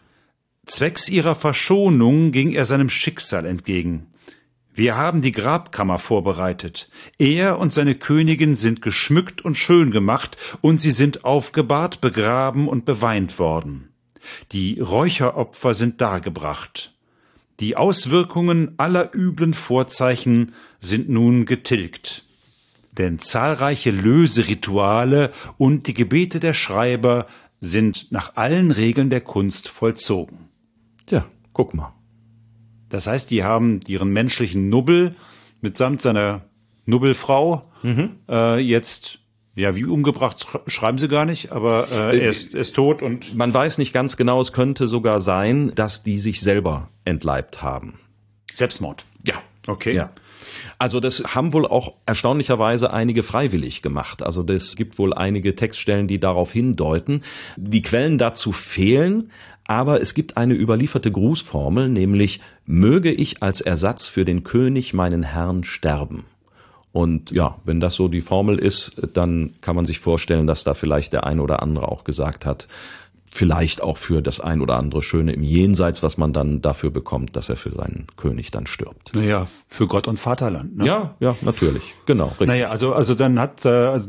[0.66, 4.08] Zwecks ihrer Verschonung ging er seinem Schicksal entgegen.
[4.80, 6.90] Wir haben die Grabkammer vorbereitet.
[7.18, 12.86] Er und seine Königin sind geschmückt und schön gemacht, und sie sind aufgebahrt, begraben und
[12.86, 13.90] beweint worden.
[14.54, 16.94] Die Räucheropfer sind dargebracht.
[17.60, 22.24] Die Auswirkungen aller üblen Vorzeichen sind nun getilgt.
[22.94, 27.28] Denn zahlreiche Löserituale und die Gebete der Schreiber
[27.60, 30.48] sind nach allen Regeln der Kunst vollzogen.
[31.06, 31.99] Tja, guck mal.
[32.90, 35.16] Das heißt, die haben ihren menschlichen Nubbel
[35.62, 36.42] mitsamt seiner
[36.86, 38.18] Nubbelfrau mhm.
[38.28, 39.20] äh, jetzt
[39.56, 43.36] ja, wie umgebracht schreiben sie gar nicht, aber äh, er, ist, er ist tot und
[43.36, 44.40] man weiß nicht ganz genau.
[44.40, 48.00] Es könnte sogar sein, dass die sich selber entleibt haben.
[48.54, 49.04] Selbstmord.
[49.28, 49.36] Ja,
[49.68, 49.94] okay.
[49.94, 50.12] Ja.
[50.78, 54.24] Also das haben wohl auch erstaunlicherweise einige freiwillig gemacht.
[54.24, 57.24] Also das gibt wohl einige Textstellen, die darauf hindeuten.
[57.58, 59.32] Die Quellen dazu fehlen,
[59.70, 65.22] aber es gibt eine überlieferte Grußformel, nämlich möge ich als Ersatz für den König meinen
[65.22, 66.26] Herrn sterben.
[66.92, 70.74] Und ja, wenn das so die Formel ist, dann kann man sich vorstellen, dass da
[70.74, 72.68] vielleicht der ein oder andere auch gesagt hat,
[73.30, 77.36] vielleicht auch für das ein oder andere Schöne im Jenseits, was man dann dafür bekommt,
[77.36, 79.12] dass er für seinen König dann stirbt.
[79.14, 80.78] Naja, für Gott und Vaterland.
[80.78, 80.88] Ne?
[80.88, 82.30] Ja, ja, natürlich, genau.
[82.30, 82.48] Richtig.
[82.48, 84.00] Naja, also also dann hat äh,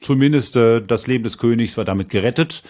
[0.00, 2.62] zumindest äh, das Leben des Königs war damit gerettet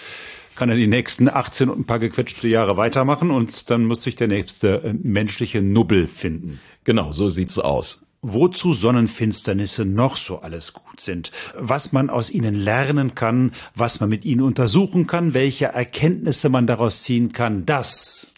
[0.58, 4.16] kann er die nächsten 18 und ein paar gequetschte Jahre weitermachen und dann muss sich
[4.16, 6.60] der nächste äh, menschliche Nubbel finden.
[6.84, 8.02] Genau, so sieht's aus.
[8.20, 14.10] Wozu Sonnenfinsternisse noch so alles gut sind, was man aus ihnen lernen kann, was man
[14.10, 18.32] mit ihnen untersuchen kann, welche Erkenntnisse man daraus ziehen kann, das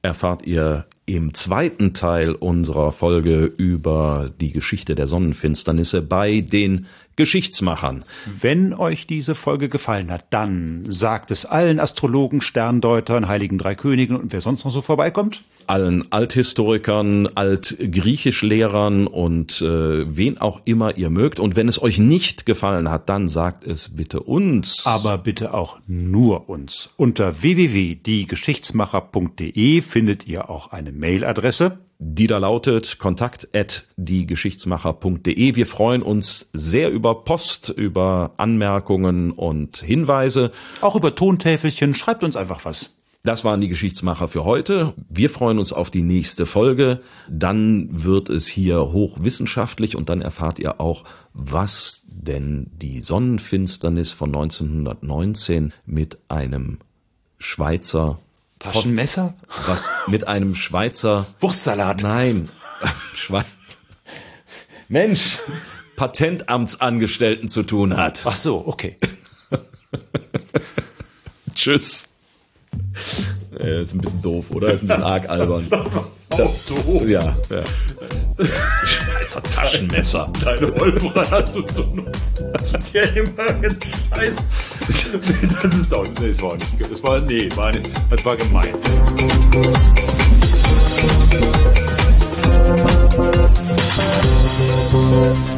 [0.00, 6.86] erfahrt ihr im zweiten Teil unserer Folge über die Geschichte der Sonnenfinsternisse bei den
[7.16, 8.04] Geschichtsmachern.
[8.26, 14.16] Wenn euch diese Folge gefallen hat, dann sagt es allen Astrologen, Sterndeutern, Heiligen Drei Königen
[14.16, 15.42] und wer sonst noch so vorbeikommt.
[15.66, 21.40] Allen Althistorikern, Altgriechischlehrern und äh, wen auch immer ihr mögt.
[21.40, 24.86] Und wenn es euch nicht gefallen hat, dann sagt es bitte uns.
[24.86, 26.90] Aber bitte auch nur uns.
[26.96, 35.54] Unter www.diegeschichtsmacher.de findet ihr auch eine Mailadresse die da lautet kontakt at diegeschichtsmacher.de.
[35.54, 40.52] Wir freuen uns sehr über Post, über Anmerkungen und Hinweise.
[40.80, 41.94] Auch über Tontäfelchen.
[41.94, 42.96] Schreibt uns einfach was.
[43.26, 44.94] Das waren die Geschichtsmacher für heute.
[45.08, 47.00] Wir freuen uns auf die nächste Folge.
[47.28, 54.28] Dann wird es hier hochwissenschaftlich und dann erfahrt ihr auch, was denn die Sonnenfinsternis von
[54.28, 56.78] 1919 mit einem
[57.38, 58.20] Schweizer
[58.72, 59.34] Taschenmesser?
[59.66, 62.02] was mit einem Schweizer Wurstsalat.
[62.02, 62.48] Nein,
[63.14, 63.46] Schweiz
[64.88, 65.38] Mensch,
[65.96, 68.22] Patentamtsangestellten zu tun hat.
[68.24, 68.96] Ach so, okay.
[71.54, 72.10] Tschüss.
[73.58, 74.72] Äh, ist ein bisschen doof, oder?
[74.72, 75.66] Ist ein bisschen arg albern.
[75.70, 77.08] Das war's auch doof.
[77.08, 77.62] Ja, ja.
[78.84, 80.32] Schweizer Taschenmesser.
[80.44, 82.52] Deine Holbra dazu zu nutzen.
[82.92, 83.46] Ja, immer
[84.14, 84.32] Scheiß.
[85.62, 88.74] Das ist doch, nee, das war nicht, das war, nee, war nicht, das war gemein.
[94.92, 95.55] Musik